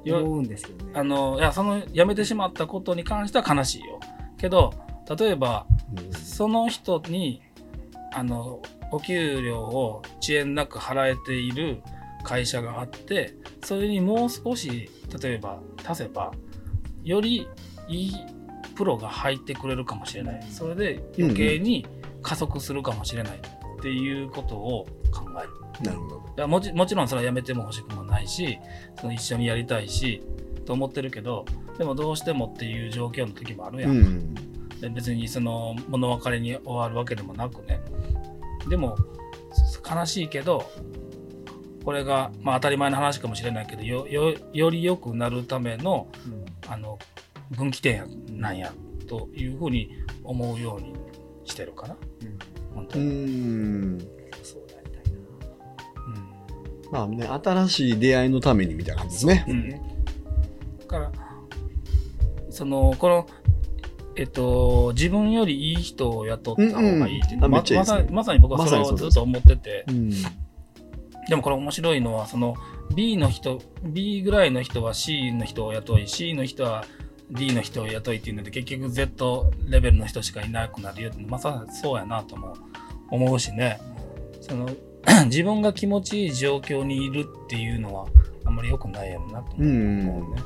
[0.05, 0.91] 思うんですけどね。
[0.95, 3.99] あのいやその辞めてしまったことに関しては悲しいよ。
[4.37, 4.73] けど
[5.17, 6.13] 例えばうん。
[6.13, 7.41] その人に
[8.13, 11.81] あのお給料を遅延なく払えている
[12.23, 14.89] 会社があってそれにもう少し
[15.21, 16.31] 例えば足せば
[17.03, 17.47] より
[17.87, 18.13] いい
[18.75, 20.43] プロが入ってくれるかもしれない。
[20.49, 21.85] それで余計に
[22.21, 23.39] 加速するかもしれない
[23.81, 25.49] っていうことを考える。
[25.83, 26.15] なるほど。
[26.17, 28.59] だからもちもちろんそれはやめても欲しくもないし
[28.99, 30.21] その一緒にやりたいし
[30.65, 31.45] と思ってるけど
[31.79, 33.91] でもどうしてもっていう状況の時もあるやん。
[33.91, 34.35] うん。
[34.79, 37.81] で別にその物別れに終わるわけでもなくね。
[38.69, 38.95] でも
[39.89, 40.69] 悲しいけど
[41.83, 46.07] これが、まあ、当たり前の話かもしれないけどよよより良くなるための
[46.67, 46.99] あの
[47.49, 48.71] 分岐点やなんや
[49.07, 49.89] というふうに
[50.23, 50.93] 思うように
[51.45, 51.97] してるかな
[52.73, 53.99] 本当うに、ん。
[54.43, 56.91] そうやりたいうん。
[56.91, 59.45] まあね、新しい出会いのためにみたいな感じですね。
[59.47, 59.81] な、ね。
[60.79, 61.11] だから
[62.49, 63.27] そのこの
[64.15, 67.73] えっと自分よりいい人を雇った方がいいっていうのはうんうん。
[67.73, 70.09] ままさまさに僕はそれをずっと思ってて、うん。
[71.29, 72.55] でもこれ面白いのはその
[72.93, 76.83] B の人 B ぐらいの人は C の人を雇い C の人は
[77.31, 82.55] D の人を雇いっていうので結局 Z レベルの人しかいなくなるよってまさにそうやなとも
[83.09, 83.79] 思うしね
[84.41, 84.69] その
[85.25, 88.07] 自分が気持ちいい状況にいるっていうのは
[88.45, 90.43] あんまり良くないやろなと思う,、うんね。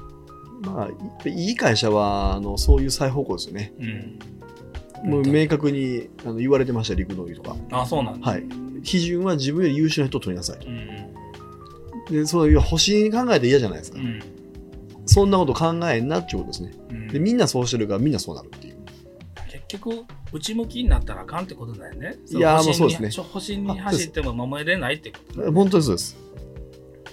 [0.62, 3.74] まあ、いい会社はあのそういう再方向ですよね。
[5.04, 7.56] うん、もう明確にあの言われてました、陸道とか。
[7.72, 8.44] あそうなんだ、はい。
[8.84, 10.68] 基準は自分より優秀な人を取りなさいと。
[10.68, 10.96] うん
[12.10, 14.00] で、そういう星に考えて嫌じゃないですか。
[14.00, 14.35] うん
[15.16, 16.74] そんなこと考えんなってことですね。
[16.90, 18.76] うんで、みんなそうしてるからみんなそうなるっていう。
[19.50, 20.04] 結局
[20.34, 22.18] 内向きになったらあかんってことだよね。
[22.28, 26.18] いやもうそうですね星に星に走っても守れないってことね本当にそうです。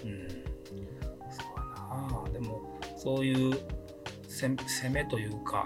[0.05, 0.29] うん
[1.31, 3.57] そうやなでもそういう
[4.29, 5.65] 攻攻めというか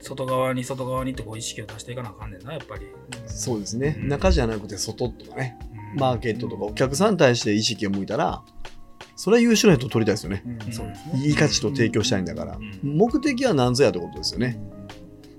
[0.00, 2.86] 外側に外側にってこう意識を出していかなあかんねんなやっぱり、
[3.26, 3.96] そうですね。
[4.00, 5.58] うん中じゃなくて外とかね。
[5.62, 8.42] うんマーケットとかお客さんに対して意識を向いたら、
[9.16, 10.42] それは優秀な人を取りたいですよね。
[10.66, 10.72] うん。
[10.72, 11.26] そうですね。
[11.26, 12.56] いい価値と提供したいんだから。
[12.56, 12.60] う。
[12.60, 12.96] ん。
[12.96, 14.60] 目的は何ぞやってことですよね。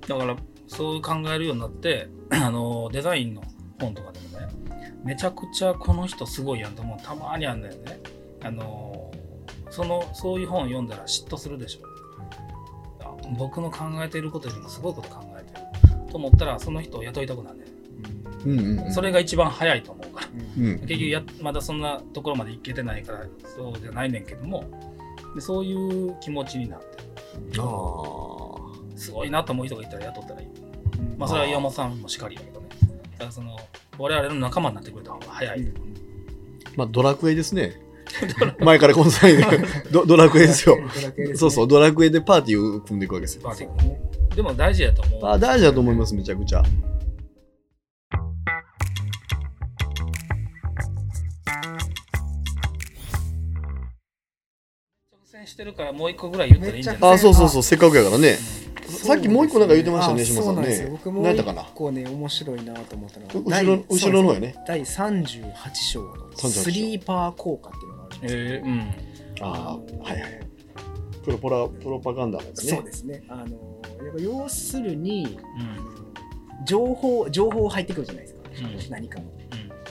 [0.08, 0.36] だから
[0.68, 3.44] そう考えるようになって あのデザインの
[3.80, 8.00] 本とかでもねめちゃくちゃこの人すごいやんと思うたまにあんだよね。
[8.42, 9.12] あの
[9.70, 13.06] そのそういう本を読んだら嫉妬するでしょ。
[13.06, 15.70] あ僕の考えていることよりもすごいこと考えてる。
[16.12, 17.66] と思ったらその人を雇いたくなるね
[18.46, 18.94] うんうんうん。
[18.94, 20.28] それが一番早いと思うから
[20.58, 20.80] うん。
[20.80, 23.26] 結局やまだそんなところまで行けてないから
[23.56, 24.64] そうじゃないねんけども
[25.36, 25.74] でそうい
[26.08, 26.86] う気持ちになって
[27.60, 28.96] ああ。
[28.96, 32.68] すごいなと思う人がいたら雇ったらいいうんまあそれは岩本さんもしかりだけどね。
[33.14, 33.58] だからその
[33.98, 35.72] 我々の仲間になってくれた方が早い。
[36.76, 37.82] まあ、ドラクエですね。
[38.60, 39.46] 前からこの際で
[39.92, 40.78] ドドラクエですよ。
[40.78, 43.52] ねそうそう、ドラクエでパーティーを組んでいくわけですよ。
[44.36, 45.26] でも大事やと思う。
[45.26, 46.64] あ大事だと思います、めちゃくちゃ。
[55.50, 57.14] してるからもう一個ぐらい言ったらいいんじゃない？
[57.14, 58.38] あ、そうそうそう、せっかくやからね。
[58.88, 60.92] そうさっきもう一個なんか言ってましたね、あ島さんそうなんですよね。
[60.92, 61.64] 僕もう一何やったかな？
[61.76, 64.56] 個ね、面白いなと思ったのが、後ろ第後ろの方やね。
[64.68, 65.44] 第38
[65.92, 68.80] 章の章スリーパー効果っていうのがあるんですよえー、うん。
[69.42, 70.40] ああ、のはいはい。
[71.24, 72.72] プロポラプロパガンダのやつね。
[72.76, 73.24] そうですね。
[73.30, 75.38] あのやっぱ要するに、
[76.60, 76.66] うん。
[76.66, 78.40] 情報、情報入ってくるじゃないですか。
[78.50, 79.26] うん何かの。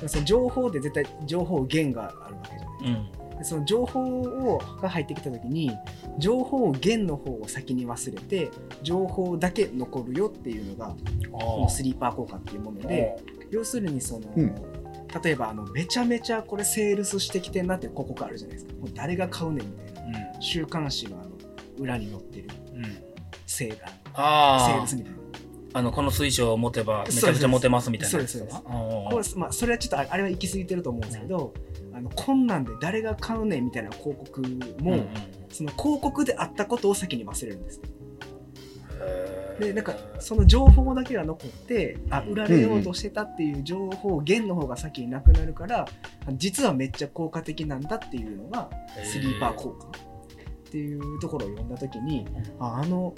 [0.09, 2.95] その情報で絶対情報源があるわけじゃないうん。
[2.95, 3.11] うん。
[3.13, 5.73] でその情報をが入ってきた時に
[6.19, 8.51] 情報源の方を先に忘れて
[8.83, 10.95] 情報だけ残るよっていうのが
[11.31, 13.17] このスリーパー効果っていうもので
[13.51, 14.55] 要するにその、うん。
[15.25, 18.75] 例えばあのめちゃめちゃこれセールスしてきてんなって広告あるじゃないですか。
[18.75, 20.03] もう誰が買うねんみたいな。
[20.03, 20.43] うん。
[20.43, 21.31] 週刊誌のあの
[21.79, 22.85] 裏に載ってるうん。
[23.47, 25.18] セールセーあルスみたいな
[25.73, 31.55] あ、あの、この水晶を持てばめちゃくちゃ持てますみたいなそうですかこれ,、まあ、それはちょっとああれは行き過ぎてると思うんですけど、
[31.93, 35.09] あのこんなんで誰が買うねんみたいな広告も、うんうん
[35.51, 37.81] その広告であったことを先に忘れるんです。
[39.01, 39.39] へー。
[39.59, 45.87] でなんかその情報だけが残ってあ売られようとしてたっていう情報源の方が先になくなるから
[46.35, 48.71] 実はめっちゃ効果的なんだっていうのが
[49.03, 52.27] スリーパー効果っていうところを読んだ時に
[52.61, 53.15] ああの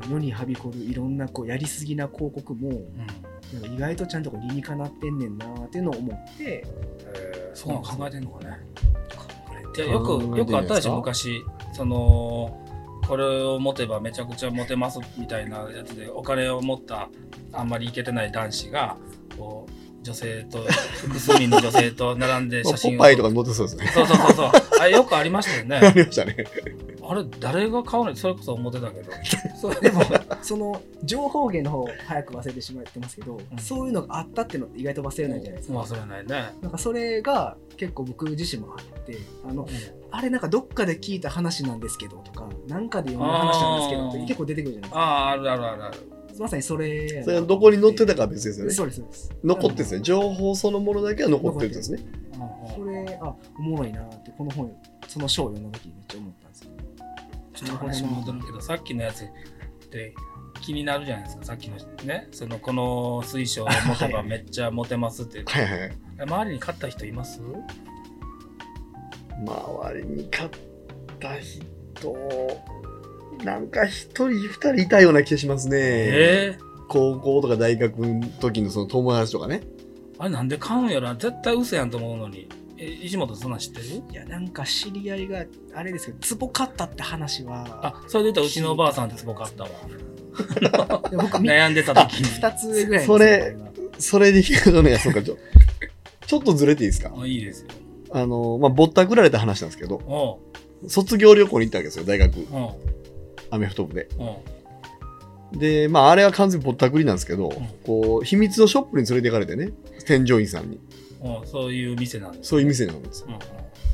[0.00, 3.06] あの世にはびこるいろんなこうやりすぎな広告もうん。
[3.52, 8.58] なんか意外とちゃんとこう理にかなってんねんなっていうのを思ってへーそういうの考えてんのかね。
[9.90, 11.42] よくよくあったでしょ昔。
[11.72, 12.60] その
[13.06, 17.10] これを持てばめちゃくちゃモテますみたいなやつでお金を持った
[17.52, 18.96] あんまりイケてない男子が
[19.36, 23.90] こう女性と複数人の女性と並んでまあ写真をポパイとかに載ってそうですね。
[23.94, 24.50] そうそうそうそう。
[24.80, 26.36] あれよくありましたよ あねりましたね。
[27.06, 28.14] あれ誰が買うの？
[28.14, 29.10] それこそ思ってたけど。
[29.60, 30.02] そうでも
[30.42, 33.58] その情報源の方を早く忘れてしまってますけど、うん。
[33.58, 35.78] そういうのがあったっていうのって意外と忘れないじゃないですか。
[35.78, 36.54] 忘れないね。
[36.60, 39.66] なんかそれが結構僕自身もあってあの
[40.10, 45.00] あれなんかどっかで聞いた話なんですけどとかなんかで読んだ話なんですけどって結構出てくるじゃないですか。
[45.00, 48.72] あああるあるあるあるまさにそれそれはどこに載ってたかは別ですよね。
[48.72, 50.00] そうですそうです残ってるんですね。
[50.00, 51.98] 情報そのものだけは残ってるんですね。
[52.74, 54.72] それあおもろいなってこの本
[55.06, 56.70] その章を読んだ時にめっちゃ思ったんですよ
[57.54, 59.28] ちょっと話戻るけどさっきのやつっ
[59.90, 60.14] て
[60.60, 65.92] 気になるじゃないですかさっきのねそのこの水晶を持てばめっちゃモテますって はいはいはい。
[66.26, 67.40] 周りに勝った人います？
[69.46, 70.50] 周りに勝っ
[71.20, 72.16] た人、
[73.42, 75.76] なんか一人二人いたような気がしますね。
[75.80, 76.58] ええ。
[76.88, 79.62] 高校とか大学の時のその友達とかね。
[80.18, 81.14] あれなんで買うんやろな。
[81.14, 82.48] 絶対嘘やんと思うのに。
[82.76, 83.86] え石本そんなん知ってる？
[84.10, 87.64] いやなんか知り合いがあれですけどツボ買ったって話は。
[87.82, 89.70] あそれで言ったらうちのおばあさんってツボ買ったわ。
[91.10, 92.26] で僕み悩んでた時に。
[92.28, 93.56] 2つ上ぐらいのそれ
[93.98, 95.38] それで聞くとね、そうか、ちょ
[96.26, 97.12] ちょっとずれていいですか？
[97.16, 97.68] あいいですよ。
[98.10, 100.40] あの、まあ、ぼったくられた話なんですけど、
[100.88, 102.32] 卒業旅行に行ったわけですよ、大学。
[103.54, 104.08] アメフト部で。
[105.52, 105.58] うん。
[105.58, 107.50] で、まあ、あれは完全にぼったくりなんですけど、ん
[107.86, 109.72] こう、秘密のショップに連れて行かれてね、
[110.06, 110.78] 添乗員さんに。
[111.22, 111.46] うん。
[111.46, 112.48] そういう店なんです。
[112.48, 113.28] そういう店なんですよ。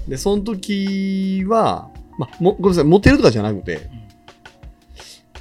[0.09, 4.01] で、その時は、まあ、もごめんなさい、モテるとかじゃなくて、うん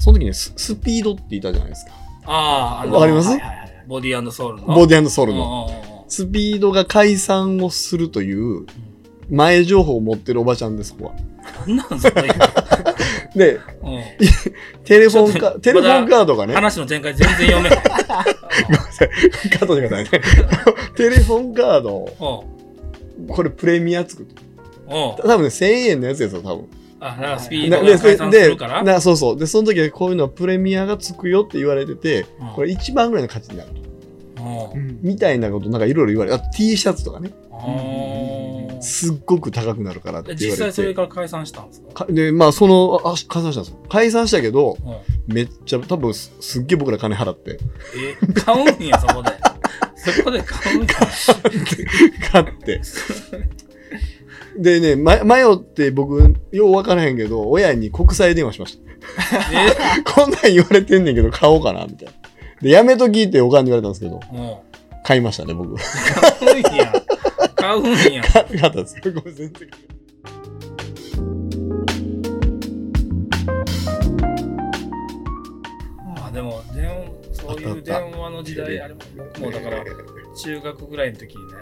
[0.02, 1.92] その時ね、ススピードって言ったじゃないですか。
[2.24, 3.28] ああ、わかります？
[3.28, 4.68] はいはいはいボディーソウルの。
[4.74, 5.40] ボディソウルの。
[5.40, 6.06] の。
[6.08, 8.66] スピードが解散をするという
[9.30, 11.16] 前情報を持ってるおばちゃんです、ここは。
[11.68, 11.76] うん。
[11.76, 12.30] なんそれ。
[13.40, 13.60] で、う
[14.84, 16.50] テレフォンカテレフォンカードがん。
[16.50, 17.80] ね、話の展開全然読めない。
[17.80, 20.10] カットしてくださいね。
[20.96, 22.44] テレフォンカード、
[23.18, 23.28] うん。
[23.28, 24.28] これプレミアつく。
[24.88, 24.94] うん。
[24.94, 25.16] うん。
[25.16, 26.68] 多分ね、1000円のやつですよ、多分。
[27.00, 28.84] あ、だからスピーなドが解散するから？
[28.84, 29.40] なそうそう。
[29.40, 33.70] で、その時はこういうのはプレミアがつくよって言われてて、うんこれ1万ぐらいの価値になる。
[34.38, 37.56] うんうんみたいなこと、なんかいろいろ言われて、あと T シャツとかね、あ
[38.82, 40.94] すっごく高くなるからってー言われ実際それて。
[40.96, 42.06] から解散したんですか？
[42.06, 43.80] かで、まあ、その、あ、解散したんですよ。
[43.90, 44.78] 解散したけど、
[45.28, 45.34] うん。
[45.34, 47.60] めっちゃ、多分すすっげえ僕ら金払って、
[47.96, 49.30] え、買うんや、そこで。
[49.96, 50.88] そこで買うんや。
[52.32, 52.82] 買って。
[54.58, 58.90] でね、ま、迷って僕、よう分からへんけど、親に国際電話しました。
[59.54, 59.76] え？
[60.04, 62.14] こんなん言われてんねんけど、買おうかな、みたいな。
[62.62, 64.56] で、やめときっておかんに言われたんですけど、うん。
[65.04, 65.76] 買いましたね、僕。
[67.60, 68.24] 買うんや。
[68.24, 69.12] 買うったんで。
[69.12, 69.70] ごめん、全然。
[76.16, 76.90] まあでも、電
[77.34, 79.84] そういう電話の時代、あれ僕もだから、
[80.36, 81.54] 中学ぐらいの時にね、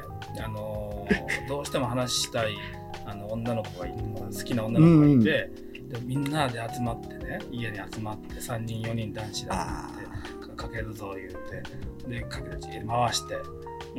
[0.44, 2.58] あのー どうしても話したい
[3.06, 5.50] あの女の子がいて、好きな女の子がいて、
[5.88, 13.42] でみんなで集まってね、家に集まって、3人、4人男子で集まって、かかけるぞ言うて、で、かける家に回して、ほ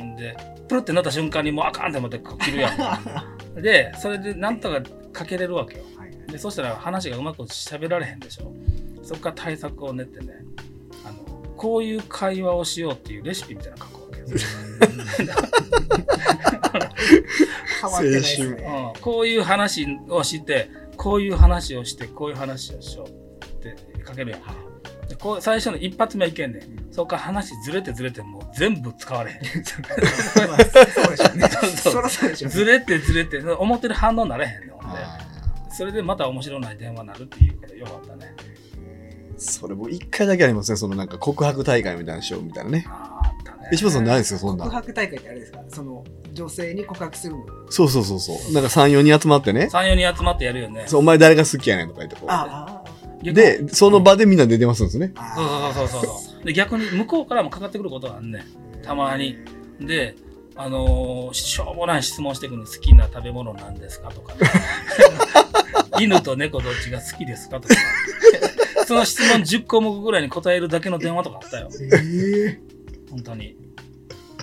[0.03, 0.35] んで、
[0.67, 2.75] プルってなった瞬間にもうあかんって思って切るやん。
[3.61, 4.81] で、それでなんとか
[5.11, 5.83] かけれるわけよ。
[5.97, 8.53] はいでそしたら話がうまく喋られへんでしょ
[9.03, 10.33] そこから対策を練ってね
[11.03, 11.17] あの
[11.57, 14.27] こういう会話をしようっていうレシピみたいなの書くわけよ、
[17.81, 18.93] 変わってないです青ね。
[18.95, 23.75] うん、こういう話をしてこういう話をしてこういう話をしようって
[24.07, 24.47] 書けるやんで
[25.15, 26.61] こう最初の一発目いけんねん
[26.93, 29.37] そこから話ずれてずれてもう全部使われへん
[30.47, 30.57] まあ
[30.87, 31.47] そうでしょうね。
[31.49, 32.55] そうそらそうでしょうね。
[32.55, 34.99] ずれてずれて思ってる反応なれへんねんほんで
[35.71, 38.35] それでまた面白ない電話になるっていうことよかったね
[39.37, 42.85] それもう一回だけありますね、そのなんか告白大会みたいなのしようみたいなね。
[42.89, 44.81] あったね石破さんないですよ、そんな告ん。
[44.81, 45.59] 白大会ってあれですか？
[45.69, 46.03] その
[46.33, 47.45] 女性に告白するの。
[47.69, 48.53] そうそうそうそう。
[48.53, 49.69] なんか3、4人集まってね。
[49.71, 52.29] 34人集まってやるよねそうお前誰が好きやねんとか言ってこう。
[52.29, 52.78] あ逆
[53.23, 55.11] で、その場でみんなで出ますんですね。
[55.15, 55.71] あ。
[55.73, 56.45] そうそうそうそう。
[56.45, 58.81] で逆に向こうからもかかってくることがあんねん。
[58.81, 59.37] たまに。
[59.79, 60.15] で
[60.55, 64.39] あのーしょうもない質問してくるの好きな食べ物なんですかとか、ね、
[66.01, 67.75] 犬と猫どっちが好きですかとか。
[68.85, 71.69] その質問10項目ぐらいに答えるだけの電話とかあったよ。
[71.93, 72.59] え
[73.09, 73.45] 本当に。
[73.45, 73.68] え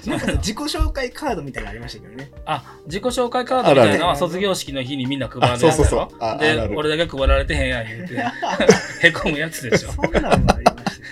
[0.07, 2.31] なんか自己紹介カードみたいなのありましたけどね。
[2.45, 6.45] あ自己紹介カードみたいなのは卒業式の日にみんな配るやつあそうそうそう。
[6.45, 8.15] やろで俺だけ配られてへんやん言うて。
[9.07, 9.93] へこむやつでしょ。
[9.93, 11.07] そんなのもありましたね。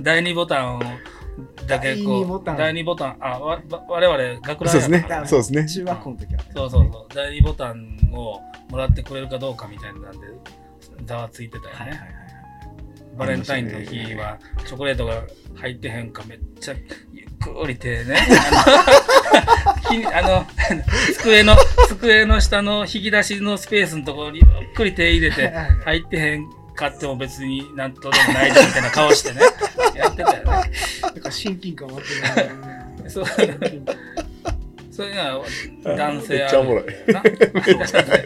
[0.00, 0.82] 第2ボタンを
[1.66, 2.54] だけこ第二ボタン。
[2.54, 3.16] う第2ボタン。
[3.20, 5.26] あわわ我々学ランやから。
[5.26, 5.68] そうですね。
[5.68, 6.40] 中学校の時は。
[6.54, 7.14] そうそうそう。
[7.14, 8.40] 第2ボタンを
[8.70, 10.18] もらってくれるかどうかみたいなんで
[11.04, 12.08] ざわついてたよね、はいはいはい。
[13.16, 15.22] バレンタインの日はチョコレートが
[15.54, 16.74] 入ってへんかめっちゃ
[17.12, 18.18] ゆっくり手ね
[19.88, 20.46] あのひあの
[21.14, 21.56] 机の
[21.88, 25.50] 机の下の引き出しのスペースのところにゆっくり手入れて
[25.84, 29.40] 入ってへんかっても別になんとでもないじゃんみたいな顔してね
[29.94, 30.70] やってたよね。
[31.02, 33.10] なんか親近感湧ってない。
[33.10, 33.24] そう。
[34.90, 35.44] そういうのは
[35.96, 36.84] 男性めっちゃおもろい。
[37.12, 37.22] な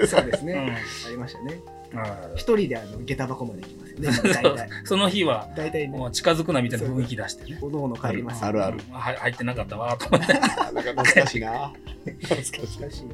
[0.06, 0.52] そうですね。
[0.52, 0.70] うん。
[0.70, 1.60] ありましたね。
[1.94, 4.18] あ一人であの下駄箱まで行きますよね。
[4.22, 4.68] 大 そう体。
[4.84, 7.58] その日は大体ねも、う近づくなみたいな雰囲気出してね。
[7.60, 8.44] おのおの帰ります。
[8.44, 8.78] あるある。
[8.88, 10.34] うんは入ってなかったわと思って。
[10.36, 10.38] あ
[10.72, 11.72] なんか懐かしいな。
[12.04, 13.06] 懐かしい。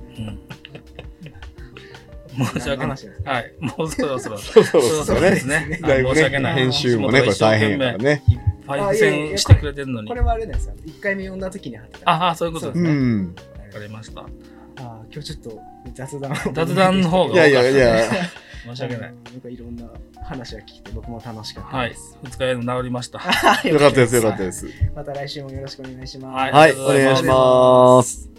[2.35, 2.99] 申し訳ない。
[3.25, 3.53] はい。
[3.61, 4.39] もうそろそろ。
[4.39, 5.79] そうそうですね。
[5.83, 6.55] だいぶね申し訳、ない。
[6.55, 8.23] 編集もね、これ大変やからね。
[8.29, 10.15] いっぱい付箋してくれてるのにこ。
[10.15, 10.75] れはあれなんですよ。
[10.87, 12.11] 一回目読んだ時に貼ってた。
[12.11, 12.89] ああ、そういうことですうね。
[12.89, 13.35] わん。
[13.35, 14.21] かりました。
[14.23, 14.25] あ
[14.77, 15.61] あ今日ちょっと
[15.95, 18.11] 雑談を雑談の方がいやいやいや、
[18.65, 19.15] 申し訳ない。
[19.31, 19.85] なんかいろんな
[20.25, 22.19] 話が聞いて僕も楽しかったはいです。。
[22.23, 23.19] 二日酔いの治りました。
[23.69, 24.67] よかったです、よかったです。
[24.95, 26.35] また来週もよろしくお願いします。
[26.35, 28.31] はいはい、お願いします。